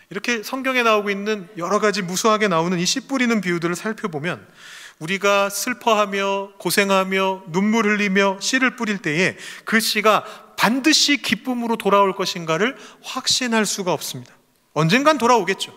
이렇게 0.09 0.43
성경에 0.43 0.83
나오고 0.83 1.09
있는 1.09 1.47
여러 1.57 1.79
가지 1.79 2.01
무수하게 2.01 2.49
나오는 2.49 2.77
이 2.77 2.85
씨 2.85 3.07
뿌리는 3.07 3.39
비유들을 3.39 3.75
살펴보면 3.75 4.45
우리가 4.99 5.49
슬퍼하며 5.49 6.51
고생하며 6.59 7.43
눈물 7.47 7.87
흘리며 7.87 8.37
씨를 8.41 8.75
뿌릴 8.75 8.97
때에 8.99 9.37
그 9.65 9.79
씨가 9.79 10.50
반드시 10.61 11.17
기쁨으로 11.17 11.75
돌아올 11.75 12.13
것인가를 12.13 12.77
확신할 13.01 13.65
수가 13.65 13.93
없습니다. 13.93 14.31
언젠간 14.73 15.17
돌아오겠죠. 15.17 15.73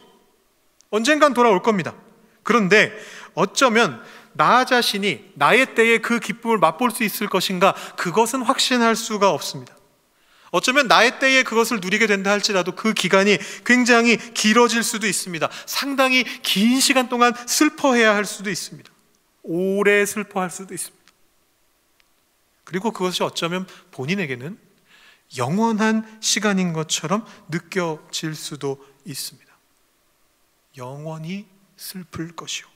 언젠간 0.91 1.33
돌아올 1.33 1.63
겁니다. 1.63 1.95
그런데 2.43 2.93
어쩌면 3.33 4.05
나 4.35 4.67
자신이 4.67 5.33
나의 5.37 5.75
때에 5.75 5.99
그 5.99 6.21
기쁨을 6.21 6.59
맛볼 6.59 6.91
수 6.91 7.03
있을 7.03 7.31
것인가 7.31 7.75
그것은 7.97 8.43
확신할 8.43 8.95
수가 8.95 9.31
없습니다. 9.31 9.75
어쩌면 10.51 10.87
나의 10.87 11.19
때에 11.19 11.45
그것을 11.45 11.81
누리게 11.81 12.07
된다 12.07 12.31
할지라도 12.31 12.73
그 12.73 12.93
기간이 12.93 13.39
굉장히 13.65 14.19
길어질 14.35 14.83
수도 14.83 15.07
있습니다. 15.07 15.49
상당히 15.65 16.25
긴 16.43 16.79
시간 16.81 17.09
동안 17.09 17.33
슬퍼해야 17.47 18.15
할 18.15 18.27
수도 18.27 18.51
있습니다. 18.51 18.91
오래 19.45 20.05
슬퍼할 20.05 20.51
수도 20.51 20.75
있습니다. 20.75 21.05
그리고 22.65 22.91
그것이 22.91 23.23
어쩌면 23.23 23.67
본인에게는 23.91 24.64
영원한 25.37 26.19
시간인 26.21 26.73
것처럼 26.73 27.27
느껴질 27.49 28.35
수도 28.35 28.85
있습니다. 29.05 29.53
영원히 30.77 31.47
슬플 31.77 32.35
것이요. 32.37 32.67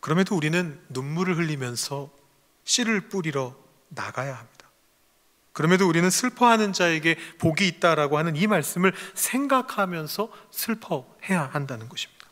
그럼에도 0.00 0.36
우리는 0.36 0.80
눈물을 0.88 1.36
흘리면서 1.36 2.10
씨를 2.64 3.08
뿌리러 3.08 3.56
나가야 3.88 4.36
합니다. 4.36 4.58
그럼에도 5.52 5.88
우리는 5.88 6.08
슬퍼하는 6.08 6.72
자에게 6.72 7.16
복이 7.38 7.66
있다라고 7.66 8.16
하는 8.16 8.36
이 8.36 8.46
말씀을 8.46 8.92
생각하면서 9.14 10.30
슬퍼해야 10.52 11.50
한다는 11.52 11.88
것입니다. 11.88 12.26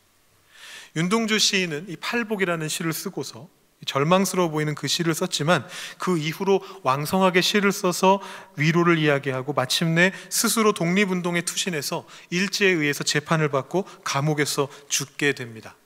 윤동주 0.94 1.38
시인은 1.38 1.88
이 1.88 1.96
팔복이라는 1.96 2.68
시를 2.68 2.92
쓰고서 2.92 3.48
절망스러워 3.84 4.48
보이는 4.48 4.74
그 4.74 4.88
시를 4.88 5.14
썼지만 5.14 5.66
그 5.98 6.16
이후로 6.18 6.60
왕성하게 6.82 7.40
시를 7.42 7.72
써서 7.72 8.20
위로를 8.56 8.98
이야기하고 8.98 9.52
마침내 9.52 10.12
스스로 10.30 10.72
독립운동에 10.72 11.42
투신해서 11.42 12.06
일제에 12.30 12.70
의해서 12.70 13.04
재판을 13.04 13.50
받고 13.50 13.84
감옥에서 14.02 14.68
죽게 14.88 15.34
됩니다. 15.34 15.76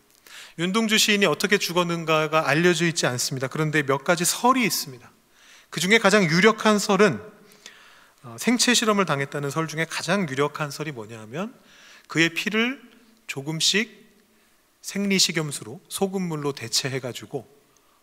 윤동주 0.59 0.99
시인이 0.99 1.27
어떻게 1.27 1.59
죽었는가가 1.59 2.49
알려져 2.49 2.87
있지 2.87 3.07
않습니다. 3.07 3.49
그런데 3.49 3.83
몇 3.83 4.05
가지 4.05 4.25
설이 4.25 4.63
있습니다. 4.63 5.11
그 5.71 5.81
중에 5.81 5.99
가장 5.99 6.25
유력한 6.25 6.79
설은 6.79 7.21
어, 8.23 8.37
생체 8.39 8.75
실험을 8.75 9.07
당했다는 9.07 9.51
설 9.51 9.67
중에 9.67 9.87
가장 9.89 10.29
유력한 10.29 10.71
설이 10.71 10.93
뭐냐 10.93 11.19
하면 11.21 11.55
그의 12.07 12.35
피를 12.35 12.83
조금씩 13.27 14.01
생리식염수로 14.83 15.81
소금물로 15.89 16.53
대체해 16.53 17.01
가지고 17.01 17.60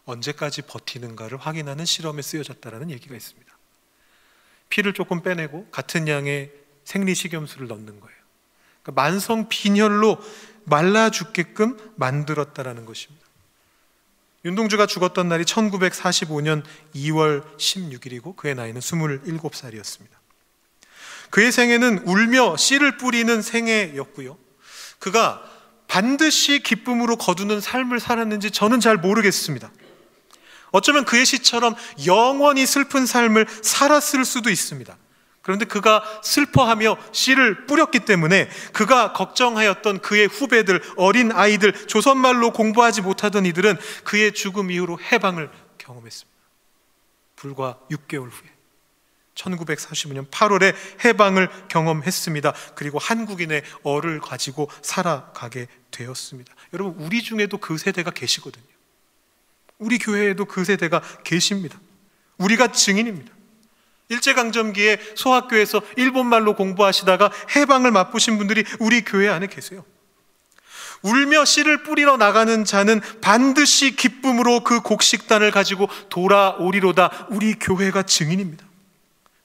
언제까지 0.08 0.63
버티는가를 0.63 1.38
확인하는 1.38 1.86
실험에 1.86 2.22
쓰여졌다라는 2.22 2.89
얘기가 2.89 3.15
있습니다. 3.15 3.58
피를 4.70 4.93
조금 4.93 5.22
빼내고 5.22 5.67
같은 5.70 6.08
양의 6.08 6.52
생리식염수를 6.86 7.67
넣는 7.67 8.00
거예요. 8.00 8.17
그러니까 8.82 9.02
만성 9.02 9.50
빈혈로 9.50 10.17
말라 10.63 11.10
죽게끔 11.10 11.78
만들었다라는 11.96 12.86
것입니다. 12.86 13.26
윤동주가 14.46 14.86
죽었던 14.86 15.28
날이 15.28 15.43
1945년 15.43 16.63
2월 16.96 17.43
16일이고 17.58 18.36
그의 18.36 18.56
나이는 18.56 18.80
27살이었습니다. 18.80 20.10
그의 21.30 21.52
생애는 21.52 22.04
울며 22.06 22.56
씨를 22.56 22.98
뿌리는 22.98 23.41
생애였고요. 23.41 24.38
그가 25.00 25.43
반드시 25.88 26.60
기쁨으로 26.60 27.17
거두는 27.17 27.60
삶을 27.60 28.00
살았는지 28.00 28.52
저는 28.52 28.80
잘 28.80 28.98
모르겠습니다. 28.98 29.72
어쩌면 30.71 31.06
그의 31.06 31.25
시처럼 31.25 31.75
영원히 32.06 32.65
슬픈 32.65 33.06
삶을 33.06 33.47
살았을 33.62 34.25
수도 34.25 34.49
있습니다. 34.49 34.97
그런데 35.47 35.63
그가 35.63 36.03
슬퍼하며 36.23 36.97
씨를 37.13 37.67
뿌렸기 37.67 38.01
때문에 38.01 38.49
그가 38.73 39.13
걱정하였던 39.13 39.99
그의 39.99 40.27
후배들, 40.27 40.82
어린 40.97 41.32
아이들, 41.32 41.71
조선말로 41.88 42.51
공부하지 42.51 43.01
못하던 43.01 43.45
이들은 43.45 43.77
그의 44.03 44.34
죽음 44.34 44.71
이후로 44.71 44.99
해방을 44.99 45.49
경험했습니다. 45.77 46.38
불과 47.38 47.80
6개월 47.89 48.30
후에 48.30 48.49
1945년 49.36 50.30
8월에 50.30 50.75
해방을 51.06 51.49
경험했습니다. 51.69 52.53
그리고 52.75 52.99
한국인의 52.99 53.63
어를 53.84 54.19
가지고 54.19 54.69
살아가게 54.82 55.67
되었습니다. 55.91 56.53
여러분, 56.73 56.95
우리 57.06 57.21
중에도 57.21 57.58
그 57.58 57.77
세대가 57.77 58.12
계시거든요. 58.12 58.65
우리 59.80 59.98
교회에도 59.98 60.46
그 60.46 60.63
세대가 60.63 61.02
계십니다. 61.24 61.80
우리가 62.38 62.72
증인입니다. 62.72 63.32
일제강점기에 64.10 65.00
소학교에서 65.16 65.82
일본말로 65.98 66.56
공부하시다가 66.56 67.32
해방을 67.56 67.92
맛보신 67.92 68.38
분들이 68.38 68.63
우리 68.80 69.02
교회 69.02 69.28
안에 69.28 69.48
계세요. 69.48 69.84
울며 71.02 71.46
씨를 71.46 71.84
뿌리러 71.84 72.18
나가는 72.18 72.66
자는 72.66 73.02
반드시 73.22 73.96
기쁨으로 73.96 74.63
그 74.63 74.82
곡식단을 74.82 75.52
가지고 75.52 75.88
돌아오리로다 76.10 77.28
우리 77.30 77.54
교회가 77.54 78.04
증인입니다. 78.04 78.66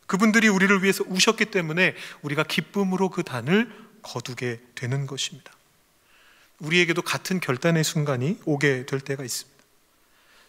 그분들이 0.07 0.49
우리를 0.49 0.83
위해서 0.83 1.05
우셨기 1.09 1.47
때문에 1.47 1.95
우리가 2.23 2.43
기쁨으로 2.45 3.09
그 3.11 3.23
단을 3.23 3.71
거두게 4.03 4.61
되는 4.75 5.07
것입니다. 5.07 5.53
우리에게도 6.59 7.03
같은 7.03 7.41
결단의 7.41 7.85
순간이 7.85 8.39
오게 8.45 8.87
될 8.87 9.01
때가 9.01 9.25
있습니다. 9.25 9.52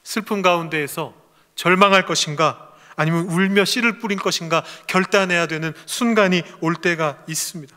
슬픔 0.03 0.41
가운데에서 0.41 1.13
절망할 1.55 2.05
것인가 2.05 2.69
아니면 2.95 3.25
울며 3.29 3.65
씨를 3.65 3.99
뿌린 3.99 4.19
것인가 4.19 4.63
결단해야 4.87 5.47
되는 5.47 5.73
순간이 5.85 6.43
올 6.61 6.75
때가 6.75 7.23
있습니다. 7.27 7.75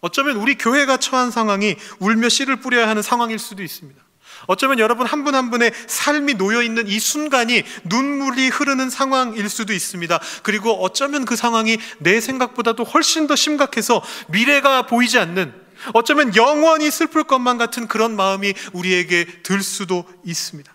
어쩌면 0.00 0.36
우리 0.36 0.56
교회가 0.56 0.96
처한 0.96 1.30
상황이 1.30 1.76
울며 1.98 2.28
씨를 2.28 2.56
뿌려야 2.56 2.88
하는 2.88 3.02
상황일 3.02 3.38
수도 3.38 3.62
있습니다. 3.62 4.02
어쩌면 4.46 4.78
여러분 4.78 5.06
한 5.06 5.22
분한 5.24 5.44
한 5.44 5.50
분의 5.50 5.72
삶이 5.86 6.34
놓여 6.34 6.62
있는 6.62 6.86
이 6.88 6.98
순간이 6.98 7.62
눈물이 7.84 8.48
흐르는 8.48 8.88
상황일 8.88 9.48
수도 9.48 9.72
있습니다. 9.72 10.18
그리고 10.42 10.82
어쩌면 10.82 11.24
그 11.24 11.36
상황이 11.36 11.78
내 11.98 12.20
생각보다도 12.20 12.84
훨씬 12.84 13.26
더 13.26 13.36
심각해서 13.36 14.02
미래가 14.28 14.86
보이지 14.86 15.18
않는 15.18 15.52
어쩌면 15.92 16.34
영원히 16.36 16.90
슬플 16.90 17.24
것만 17.24 17.58
같은 17.58 17.86
그런 17.86 18.16
마음이 18.16 18.54
우리에게 18.72 19.42
들 19.42 19.62
수도 19.62 20.04
있습니다. 20.24 20.72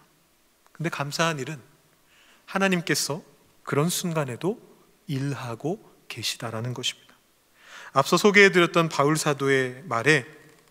근데 0.75 0.89
감사한 0.89 1.39
일은 1.39 1.59
하나님께서 2.45 3.21
그런 3.63 3.89
순간에도 3.89 4.59
일하고 5.07 5.79
계시다라는 6.09 6.73
것입니다. 6.73 7.15
앞서 7.93 8.17
소개해드렸던 8.17 8.89
바울 8.89 9.17
사도의 9.17 9.83
말에 9.85 10.25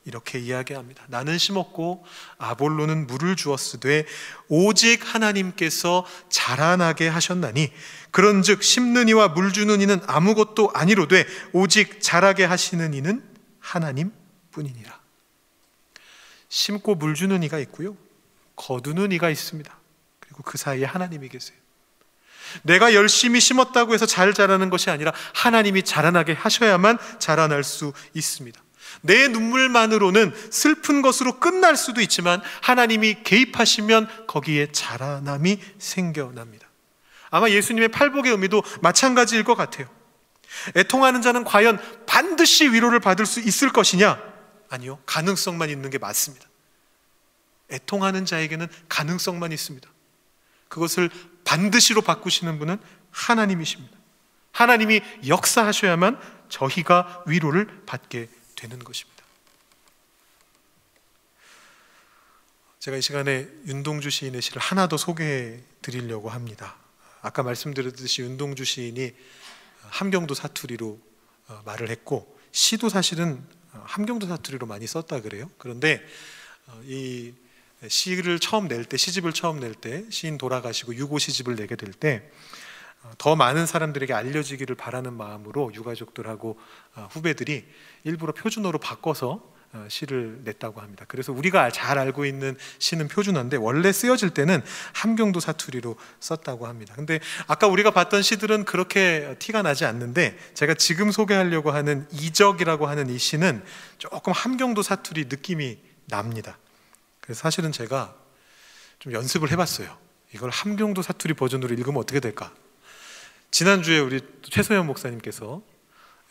이렇게 0.05 0.39
이야기합니다. 0.39 1.05
나는 1.09 1.39
심었고 1.39 2.05
아볼로는 2.37 3.07
물을 3.07 3.35
주었으되 3.35 4.05
오직 4.49 5.15
하나님께서 5.15 6.05
자라나게 6.29 7.09
하셨나니 7.09 7.73
그런즉 8.11 8.63
심는 8.63 9.09
이와 9.09 9.29
물 9.29 9.55
주는 9.55 9.81
이는 9.81 10.01
아무것도 10.07 10.73
아니로되 10.75 11.27
오직 11.55 12.03
자라게 12.03 12.45
하시는 12.45 12.93
이는 12.93 13.25
하나님뿐이니라. 13.61 15.01
심고 16.51 16.97
물 16.97 17.15
주는 17.15 17.43
이가 17.43 17.59
있고요. 17.61 17.97
거두는 18.57 19.13
이가 19.13 19.31
있습니다. 19.31 19.84
그리고 20.35 20.51
그 20.51 20.59
사이에 20.59 20.85
하나님이 20.85 21.29
계세요. 21.29 21.57
내가 22.63 22.95
열심히 22.95 23.41
심었다고 23.41 23.95
해서 23.95 24.07
잘 24.07 24.35
자라는 24.35 24.71
것이 24.71 24.91
아니라 24.91 25.13
하나님이 25.35 25.83
자라나게 25.83 26.33
하셔야만 26.33 26.99
자라날 27.19 27.65
수 27.65 27.93
있습니다. 28.15 28.61
내 29.01 29.29
눈물만으로는 29.29 30.33
슬픈 30.51 31.03
것으로 31.03 31.41
끝날 31.41 31.77
수도 31.77 32.01
있지만 32.01 32.41
하나님이 32.63 33.23
개입하시면 33.25 34.27
거기에 34.27 34.73
자라남이 34.73 35.61
생겨납니다. 35.79 36.69
아마 37.31 37.49
예수님의 37.51 37.89
팔복의 37.89 38.33
의미도 38.33 38.63
마찬가지일 38.83 39.43
것 39.45 39.57
같아요. 39.57 39.89
애통하는 40.77 41.23
자는 41.23 41.43
과연 41.43 41.81
반드시 42.07 42.69
위로를 42.69 43.01
받을 43.01 43.27
수 43.27 43.41
있을 43.41 43.71
것이냐? 43.71 44.21
아니요. 44.71 45.01
가능성만 45.07 45.71
있는 45.71 45.91
게 45.91 45.99
맞습니다. 45.99 46.47
애통하는 47.73 48.25
자에게는 48.25 48.69
가능성만 48.89 49.51
있습니다. 49.51 49.89
그것을 50.75 51.09
반드시로 51.45 52.03
바꾸시는 52.03 52.59
분은 52.59 52.79
하나님이십니다. 53.13 53.97
하나님이 54.51 55.03
역사하셔야만 55.29 56.21
저희가 56.49 57.23
위로를 57.27 57.85
받게 57.87 58.29
되는 58.57 58.81
것입니다. 58.81 59.23
제가 62.81 62.97
이 62.97 63.03
시간에 63.03 63.47
윤동주 63.67 64.11
시인의 64.11 64.43
시를 64.43 64.61
하나 64.61 64.89
더 64.89 64.97
소개해 64.97 65.61
드리려고 65.81 66.29
합니다. 66.29 66.77
아까 67.23 67.45
말씀드렸듯이 67.45 68.23
윤동주 68.23 68.65
시인이 68.65 69.15
함경도 69.91 70.35
사투리로 70.35 71.01
어, 71.49 71.63
말을 71.65 71.89
했고 71.89 72.37
시도 72.51 72.89
사실은 72.89 73.47
함경도 73.71 74.27
사투리로 74.27 74.67
많이 74.67 74.89
썼다 74.89 75.21
그래요. 75.21 75.49
그런데 75.57 76.05
어, 76.67 76.83
이 76.85 77.33
시를 77.89 78.39
처음 78.39 78.69
낼 78.69 78.85
때, 78.85 78.97
시집을 78.97 79.33
처음 79.33 79.61
낼 79.61 79.75
때, 79.75 80.05
시인 80.11 80.39
돌아가시고 80.39 80.95
유고 80.95 81.19
시집을 81.19 81.57
내게 81.57 81.77
될 81.77 81.93
때, 81.93 82.23
어, 83.05 83.13
더 83.19 83.37
많은 83.37 83.67
사람들에게 83.67 84.13
알려지기를 84.13 84.77
바라는 84.77 85.13
마음으로 85.15 85.73
유가족들하고 85.75 86.59
어, 86.97 87.09
후배들이 87.11 87.65
일부러 88.05 88.33
표준어로 88.33 88.79
바꿔서 88.79 89.55
어, 89.75 89.87
시를 89.89 90.41
냈다고 90.45 90.81
합니다. 90.81 91.05
그래서 91.09 91.33
우리가 91.33 91.71
잘 91.71 91.99
알고 91.99 92.25
있는 92.25 92.57
시는 92.79 93.09
표준어인데 93.09 93.57
원래 93.57 93.93
쓰여질 93.93 94.31
때는 94.31 94.63
함경도 94.95 95.41
사투리로 95.41 95.97
썼다고 96.21 96.67
합니다. 96.67 96.95
근데 96.97 97.19
아까 97.47 97.67
우리가 97.67 97.91
봤던 97.91 98.23
시들은 98.23 98.65
그렇게 98.65 99.35
티가 99.39 99.63
나지 99.63 99.85
않는데 99.85 100.39
제가 100.55 100.75
지금 100.75 101.11
소개하려고 101.11 101.73
하는 101.73 102.07
이적이라고 102.13 102.87
하는 102.87 103.11
이 103.11 103.19
시는 103.19 103.63
조금 103.99 104.33
함경도 104.33 104.83
사투리 104.83 105.25
느낌이 105.25 105.79
납니다. 106.07 106.57
그래서 107.25 107.41
사실은 107.41 107.73
제가 107.73 108.15
좀 108.99 109.13
연습을 109.13 109.51
해봤어요. 109.51 109.97
이걸 110.35 110.51
함경도 110.51 111.01
사투리 111.01 111.33
버전으로 111.33 111.73
읽으면 111.73 111.99
어떻게 111.99 112.21
될까? 112.21 112.53
지난주에 113.51 113.99
우리 113.99 114.21
최소연 114.43 114.87
목사님께서 114.87 115.63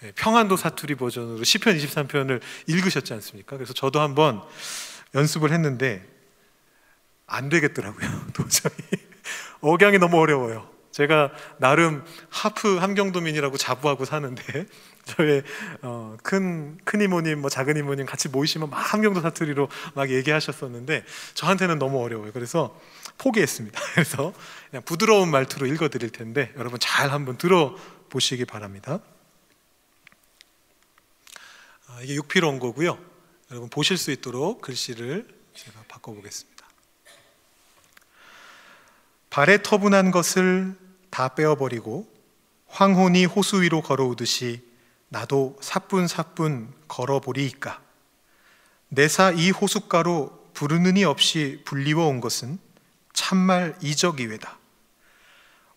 예, 0.03 0.12
평안도 0.12 0.56
사투리 0.56 0.95
버전으로 0.95 1.43
시편 1.43 1.77
23편을 1.77 2.41
읽으셨지 2.67 3.12
않습니까? 3.13 3.56
그래서 3.56 3.73
저도 3.73 4.01
한번 4.01 4.43
연습을 5.15 5.51
했는데 5.51 6.08
안 7.25 7.49
되겠더라고요. 7.49 8.27
도저히 8.34 8.73
억양이 9.62 9.97
너무 9.97 10.19
어려워요. 10.19 10.69
제가 10.93 11.32
나름 11.58 12.06
하프 12.29 12.77
함경도민이라고 12.77 13.58
자부하고 13.58 14.06
사는데 14.06 14.43
저의 15.06 15.43
어, 15.82 16.15
큰, 16.21 16.77
큰 16.86 17.01
이모님, 17.01 17.41
뭐 17.41 17.49
작은 17.49 17.75
이모님 17.75 18.06
같이 18.06 18.29
모이시면 18.29 18.69
막 18.69 18.77
함경도 18.77 19.21
사투리로 19.21 19.67
막 19.95 20.10
얘기하셨었는데 20.12 21.03
저한테는 21.34 21.79
너무 21.79 22.01
어려워요. 22.01 22.32
그래서 22.32 22.79
포기했습니다. 23.17 23.82
그래서 23.93 24.34
그냥 24.69 24.84
부드러운 24.86 25.29
말투로 25.29 25.65
읽어드릴 25.65 26.12
텐데 26.12 26.53
여러분 26.58 26.79
잘 26.79 27.12
한번 27.12 27.38
들어보시기 27.38 28.45
바랍니다. 28.45 28.99
아, 31.88 31.99
이게 32.03 32.15
6필 32.15 32.45
원고고요. 32.45 32.97
여러분 33.49 33.69
보실 33.69 33.97
수 33.97 34.12
있도록 34.12 34.62
글씨를 34.62 35.27
제가 35.56 35.84
바꿔보겠습니다. 35.88 36.53
발에 39.32 39.63
터분한 39.63 40.12
것을 40.12 40.82
다 41.13 41.28
빼어버리고 41.36 42.12
황혼이 42.65 43.26
호수 43.26 43.62
위로 43.62 43.84
걸어오듯이 43.84 44.63
나도 45.10 45.56
사뿐사뿐 45.62 46.73
걸어보리이까. 46.88 47.80
내사 48.89 49.30
이 49.30 49.52
호숫가로 49.52 50.49
부르느니 50.56 51.04
없이 51.04 51.62
불리워 51.65 52.08
온 52.08 52.19
것은 52.19 52.58
참말 53.13 53.76
이적이외다. 53.80 54.58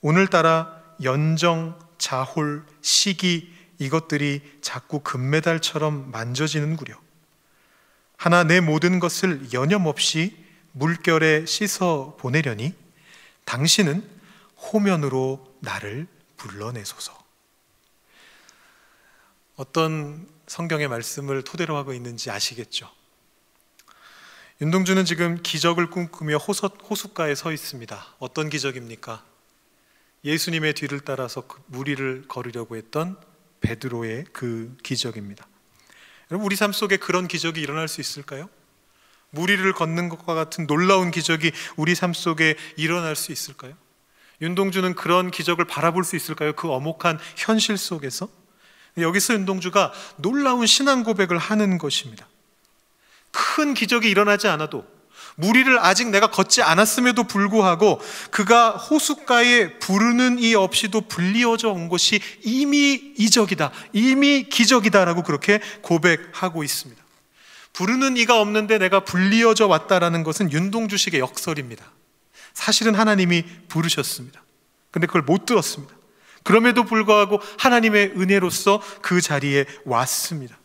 오늘따라 0.01 0.81
연정, 1.03 1.79
자홀, 1.99 2.64
시기 2.81 3.53
이것들이 3.79 4.40
자꾸 4.62 5.01
금메달처럼 5.01 6.12
만져지는구려. 6.12 6.94
하나 8.16 8.42
내 8.42 8.61
모든 8.61 9.01
것을 9.01 9.53
여념 9.53 9.85
없이 9.85 10.35
물결에 10.72 11.44
씻어 11.44 12.16
보내려니 12.18 12.72
당신은 13.44 14.15
호면으로 14.72 15.57
나를 15.61 16.07
불러내소서. 16.37 17.16
어떤 19.57 20.29
성경의 20.46 20.88
말씀을 20.88 21.42
토대로 21.42 21.76
하고 21.76 21.92
있는지 21.92 22.31
아시겠죠? 22.31 22.90
윤동주는 24.61 25.05
지금 25.05 25.42
기적을 25.42 25.90
꿈꾸며 25.90 26.38
호숫가에 26.38 27.35
서 27.35 27.52
있습니다. 27.52 28.07
어떤 28.18 28.48
기적입니까? 28.48 29.24
예수님의 30.24 30.74
뒤를 30.74 31.00
따라서 31.00 31.42
그 31.42 31.62
무리를 31.66 32.24
걸으려고 32.26 32.76
했던 32.76 33.18
베드로의 33.61 34.26
그 34.33 34.76
기적입니다. 34.83 35.46
여러분 36.31 36.44
우리 36.44 36.57
삶 36.57 36.72
속에 36.72 36.96
그런 36.96 37.29
기적이 37.29 37.61
일어날 37.61 37.87
수 37.88 38.00
있을까요? 38.00 38.48
무리를 39.31 39.70
걷는 39.72 40.09
것과 40.09 40.35
같은 40.35 40.66
놀라운 40.66 41.11
기적이 41.11 41.52
우리 41.76 41.94
삶 41.94 42.12
속에 42.12 42.57
일어날 42.76 43.14
수 43.14 43.33
있을까요? 43.33 43.74
윤동주는 44.40 44.94
그런 44.94 45.31
기적을 45.31 45.64
바라볼 45.64 46.05
수 46.05 46.16
있을까요? 46.16 46.53
그 46.55 46.70
어목한 46.70 47.18
현실 47.37 47.77
속에서 47.77 48.29
여기서 48.99 49.35
윤동주가 49.35 49.92
놀라운 50.16 50.66
신앙 50.66 51.05
고백을 51.05 51.38
하는 51.38 51.79
것입니다. 51.79 52.27
큰 53.31 53.75
기적이 53.75 54.11
일어나지 54.11 54.49
않아도 54.49 54.87
무리를 55.37 55.79
아직 55.79 56.09
내가 56.09 56.31
걷지 56.31 56.62
않았음에도 56.62 57.25
불구하고 57.25 58.01
그가 58.31 58.70
호숫가에 58.70 59.79
부르는 59.79 60.38
이 60.38 60.55
없이도 60.55 61.03
불리어져 61.03 61.68
온 61.70 61.88
것이 61.88 62.20
이미 62.42 63.12
이적이다. 63.18 63.70
이미 63.92 64.44
기적이다라고 64.44 65.22
그렇게 65.22 65.61
고백하고 65.83 66.64
있습니다. 66.64 67.03
부르는 67.75 68.16
이가 68.16 68.40
없는데 68.40 68.79
내가 68.79 69.01
불리어져 69.01 69.66
왔다라는 69.66 70.22
것은 70.22 70.51
윤동주식의 70.51 71.20
역설입니다. 71.20 71.85
사실은 72.56 72.94
하나님이 72.94 73.44
부르셨습니다. 73.68 74.42
근데 74.90 75.06
그걸 75.06 75.20
못 75.20 75.44
들었습니다. 75.44 75.94
그럼에도 76.42 76.84
불구하고 76.84 77.38
하나님의 77.58 78.14
은혜로서 78.16 78.82
그 79.02 79.20
자리에 79.20 79.66
왔습니다. 79.84 80.56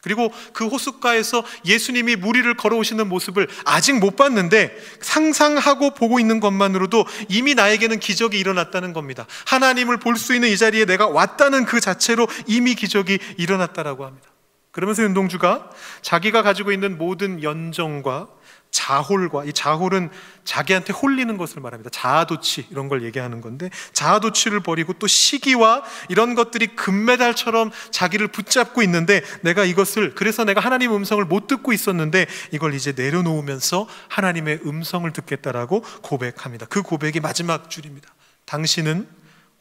그리고 0.00 0.32
그 0.52 0.68
호숫가에서 0.68 1.44
예수님이 1.64 2.14
무리를 2.14 2.54
걸어오시는 2.56 3.08
모습을 3.08 3.48
아직 3.64 3.98
못 3.98 4.14
봤는데 4.14 4.76
상상하고 5.00 5.94
보고 5.94 6.20
있는 6.20 6.38
것만으로도 6.38 7.04
이미 7.28 7.54
나에게는 7.54 7.98
기적이 7.98 8.38
일어났다는 8.38 8.92
겁니다. 8.92 9.26
하나님을 9.46 9.96
볼 9.98 10.16
수 10.16 10.34
있는 10.34 10.50
이 10.50 10.56
자리에 10.56 10.84
내가 10.84 11.08
왔다는 11.08 11.64
그 11.64 11.80
자체로 11.80 12.28
이미 12.46 12.76
기적이 12.76 13.18
일어났다라고 13.38 14.04
합니다. 14.04 14.28
그러면서 14.70 15.02
윤동주가 15.02 15.70
자기가 16.02 16.42
가지고 16.42 16.70
있는 16.70 16.96
모든 16.96 17.42
연정과 17.42 18.28
자홀과 18.74 19.44
이 19.44 19.52
자홀은 19.52 20.10
자기한테 20.44 20.92
홀리는 20.92 21.36
것을 21.36 21.62
말합니다. 21.62 21.90
자아도취 21.90 22.66
이런 22.70 22.88
걸 22.88 23.04
얘기하는 23.04 23.40
건데 23.40 23.70
자아도취를 23.92 24.60
버리고 24.60 24.94
또 24.94 25.06
시기와 25.06 25.84
이런 26.08 26.34
것들이 26.34 26.74
금메달처럼 26.74 27.70
자기를 27.92 28.28
붙잡고 28.28 28.82
있는데 28.82 29.22
내가 29.42 29.64
이것을 29.64 30.16
그래서 30.16 30.44
내가 30.44 30.60
하나님 30.60 30.92
음성을 30.92 31.24
못 31.24 31.46
듣고 31.46 31.72
있었는데 31.72 32.26
이걸 32.50 32.74
이제 32.74 32.92
내려놓으면서 32.96 33.86
하나님의 34.08 34.62
음성을 34.66 35.10
듣겠다라고 35.12 35.82
고백합니다. 36.02 36.66
그 36.66 36.82
고백이 36.82 37.20
마지막 37.20 37.70
줄입니다. 37.70 38.12
당신은 38.44 39.08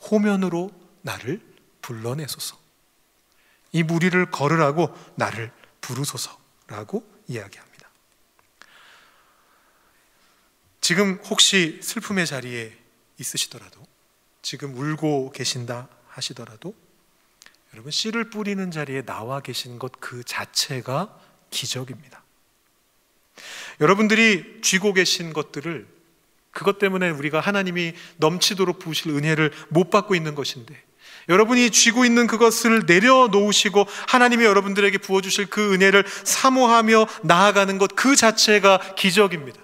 호면으로 0.10 0.72
나를 1.04 1.40
불러내소서. 1.84 2.58
이 3.74 3.84
무리를 3.84 4.26
걸으라고 4.32 4.92
나를 5.16 5.52
부르소서라고 5.82 7.04
이야기합니다. 7.28 7.73
지금 10.84 11.18
혹시 11.30 11.80
슬픔의 11.82 12.28
자리에 12.28 12.74
있으시더라도 13.18 13.82
지금 14.42 14.78
울고 14.78 15.32
계신다 15.32 15.88
하시더라도 16.10 16.76
여러분 17.74 17.90
씨를 17.90 18.30
뿌리는 18.30 18.70
자리에 18.70 19.04
나와 19.04 19.40
계신 19.40 19.80
것 19.80 19.94
그 20.02 20.26
자체가 20.26 21.18
기적입니다. 21.52 22.22
여러분들이 23.80 24.60
쥐고 24.62 24.92
계신 24.92 25.32
것들을 25.32 25.88
그것 26.52 26.80
때문에 26.80 27.12
우리가 27.12 27.40
하나님이 27.40 27.94
넘치도록 28.18 28.80
부으실 28.80 29.12
은혜를 29.12 29.54
못 29.70 29.90
받고 29.90 30.16
있는 30.16 30.36
것인데 30.36 30.76
여러분이 31.30 31.70
쥐고 31.70 32.04
있는 32.04 32.28
그것을 32.28 32.84
내려놓으시고 32.86 33.86
하나님이 34.10 34.44
여러분들에게 34.44 34.98
부어주실 34.98 35.46
그 35.46 35.74
은혜를 35.74 36.04
사모하며 36.26 37.08
나아가는 37.24 37.78
것 37.78 37.92
그 37.96 38.18
자체가 38.18 38.96
기적입니다. 38.96 39.63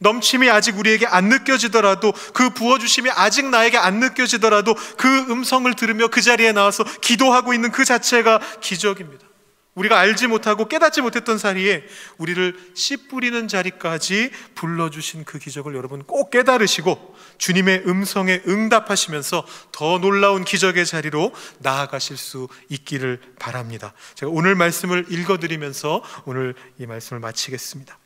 넘침이 0.00 0.50
아직 0.50 0.78
우리에게 0.78 1.06
안 1.06 1.28
느껴지더라도 1.28 2.12
그 2.34 2.50
부어주심이 2.50 3.10
아직 3.10 3.46
나에게 3.46 3.78
안 3.78 4.00
느껴지더라도 4.00 4.74
그 4.96 5.08
음성을 5.30 5.72
들으며 5.74 6.08
그 6.08 6.20
자리에 6.20 6.52
나와서 6.52 6.84
기도하고 6.84 7.54
있는 7.54 7.70
그 7.70 7.84
자체가 7.84 8.40
기적입니다. 8.60 9.30
우리가 9.74 9.98
알지 10.00 10.26
못하고 10.26 10.66
깨닫지 10.66 11.00
못했던 11.00 11.38
사이에 11.38 11.84
우리를 12.18 12.72
씨 12.74 13.08
뿌리는 13.08 13.46
자리까지 13.46 14.30
불러주신 14.56 15.24
그 15.24 15.38
기적을 15.38 15.76
여러분 15.76 16.02
꼭 16.02 16.30
깨달으시고 16.30 17.16
주님의 17.38 17.84
음성에 17.86 18.42
응답하시면서 18.48 19.46
더 19.70 19.98
놀라운 19.98 20.44
기적의 20.44 20.84
자리로 20.86 21.32
나아가실 21.60 22.16
수 22.16 22.48
있기를 22.68 23.20
바랍니다. 23.38 23.92
제가 24.16 24.32
오늘 24.32 24.54
말씀을 24.56 25.06
읽어드리면서 25.08 26.02
오늘 26.24 26.54
이 26.78 26.86
말씀을 26.86 27.20
마치겠습니다. 27.20 27.99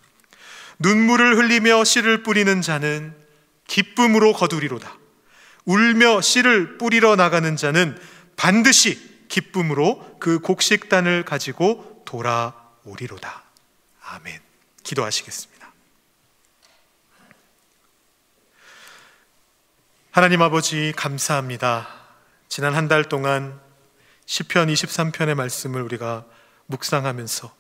눈물을 0.79 1.37
흘리며 1.37 1.85
씨를 1.85 2.23
뿌리는 2.23 2.61
자는 2.61 3.15
기쁨으로 3.67 4.33
거두리로다. 4.33 4.99
울며 5.65 6.21
씨를 6.21 6.79
뿌리러 6.79 7.17
나가는 7.17 7.57
자는 7.57 7.99
반드시 8.37 9.27
기쁨으로 9.29 10.19
그 10.21 10.39
곡식단을 10.41 11.25
가지고 11.25 12.03
돌아오리로다. 12.05 13.45
아멘. 14.05 14.41
기도하시겠습니다. 14.83 15.73
하나님 20.11 20.43
아버지 20.43 20.93
감사합니다. 20.97 21.89
지난 22.49 22.75
한 22.75 22.87
달 22.89 23.05
동안 23.05 23.59
시편 24.27 24.69
23편의 24.69 25.35
말씀을 25.35 25.83
우리가 25.83 26.25
묵상하면서 26.67 27.53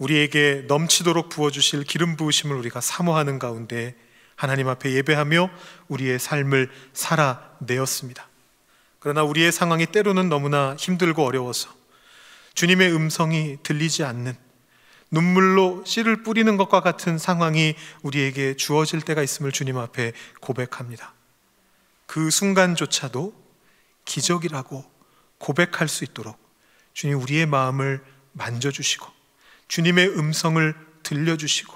우리에게 0.00 0.64
넘치도록 0.66 1.28
부어주실 1.28 1.84
기름 1.84 2.16
부으심을 2.16 2.56
우리가 2.56 2.80
사모하는 2.80 3.38
가운데 3.38 3.94
하나님 4.34 4.68
앞에 4.68 4.92
예배하며 4.92 5.50
우리의 5.88 6.18
삶을 6.18 6.70
살아내었습니다. 6.94 8.26
그러나 8.98 9.22
우리의 9.22 9.52
상황이 9.52 9.86
때로는 9.86 10.30
너무나 10.30 10.74
힘들고 10.76 11.24
어려워서 11.24 11.70
주님의 12.54 12.92
음성이 12.94 13.58
들리지 13.62 14.02
않는 14.04 14.34
눈물로 15.10 15.84
씨를 15.84 16.22
뿌리는 16.22 16.56
것과 16.56 16.80
같은 16.80 17.18
상황이 17.18 17.74
우리에게 18.02 18.56
주어질 18.56 19.02
때가 19.02 19.22
있음을 19.22 19.52
주님 19.52 19.76
앞에 19.76 20.12
고백합니다. 20.40 21.12
그 22.06 22.30
순간조차도 22.30 23.34
기적이라고 24.06 24.84
고백할 25.38 25.88
수 25.88 26.04
있도록 26.04 26.38
주님 26.94 27.20
우리의 27.20 27.44
마음을 27.46 28.02
만져주시고 28.32 29.19
주님의 29.70 30.18
음성을 30.18 30.74
들려주시고 31.04 31.72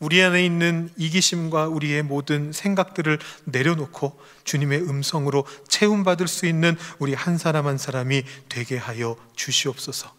우리 0.00 0.20
안에 0.22 0.44
있는 0.44 0.90
이기심과 0.96 1.68
우리의 1.68 2.02
모든 2.02 2.52
생각들을 2.52 3.18
내려놓고 3.44 4.20
주님의 4.44 4.82
음성으로 4.82 5.46
채움받을 5.68 6.26
수 6.28 6.46
있는 6.46 6.76
우리 6.98 7.14
한 7.14 7.38
사람 7.38 7.66
한 7.66 7.78
사람이 7.78 8.24
되게 8.48 8.76
하여 8.76 9.16
주시옵소서. 9.36 10.12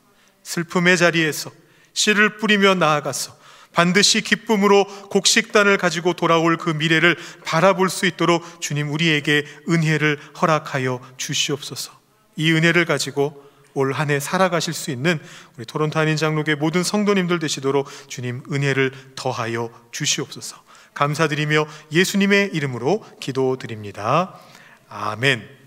슬픔의 0.43 0.97
자리에서 0.97 1.51
씨를 1.93 2.37
뿌리며 2.37 2.75
나아가서 2.75 3.37
반드시 3.73 4.21
기쁨으로 4.21 4.85
곡식단을 5.09 5.77
가지고 5.77 6.13
돌아올 6.13 6.57
그 6.57 6.69
미래를 6.69 7.17
바라볼 7.43 7.89
수 7.89 8.05
있도록 8.05 8.61
주님 8.61 8.91
우리에게 8.91 9.45
은혜를 9.67 10.19
허락하여 10.41 11.01
주시옵소서. 11.17 11.91
이 12.37 12.51
은혜를 12.53 12.85
가지고 12.85 13.48
올 13.73 13.93
한 13.93 14.09
해 14.09 14.19
살아가실 14.19 14.73
수 14.73 14.91
있는 14.91 15.19
우리 15.57 15.65
토론토 15.65 15.99
한인 15.99 16.17
장로교 16.17 16.55
모든 16.55 16.83
성도님들 16.83 17.39
되시도록 17.39 17.87
주님 18.07 18.43
은혜를 18.51 18.91
더하여 19.15 19.69
주시옵소서. 19.91 20.57
감사드리며 20.93 21.65
예수님의 21.91 22.51
이름으로 22.53 23.05
기도드립니다. 23.19 24.39
아멘. 24.89 25.58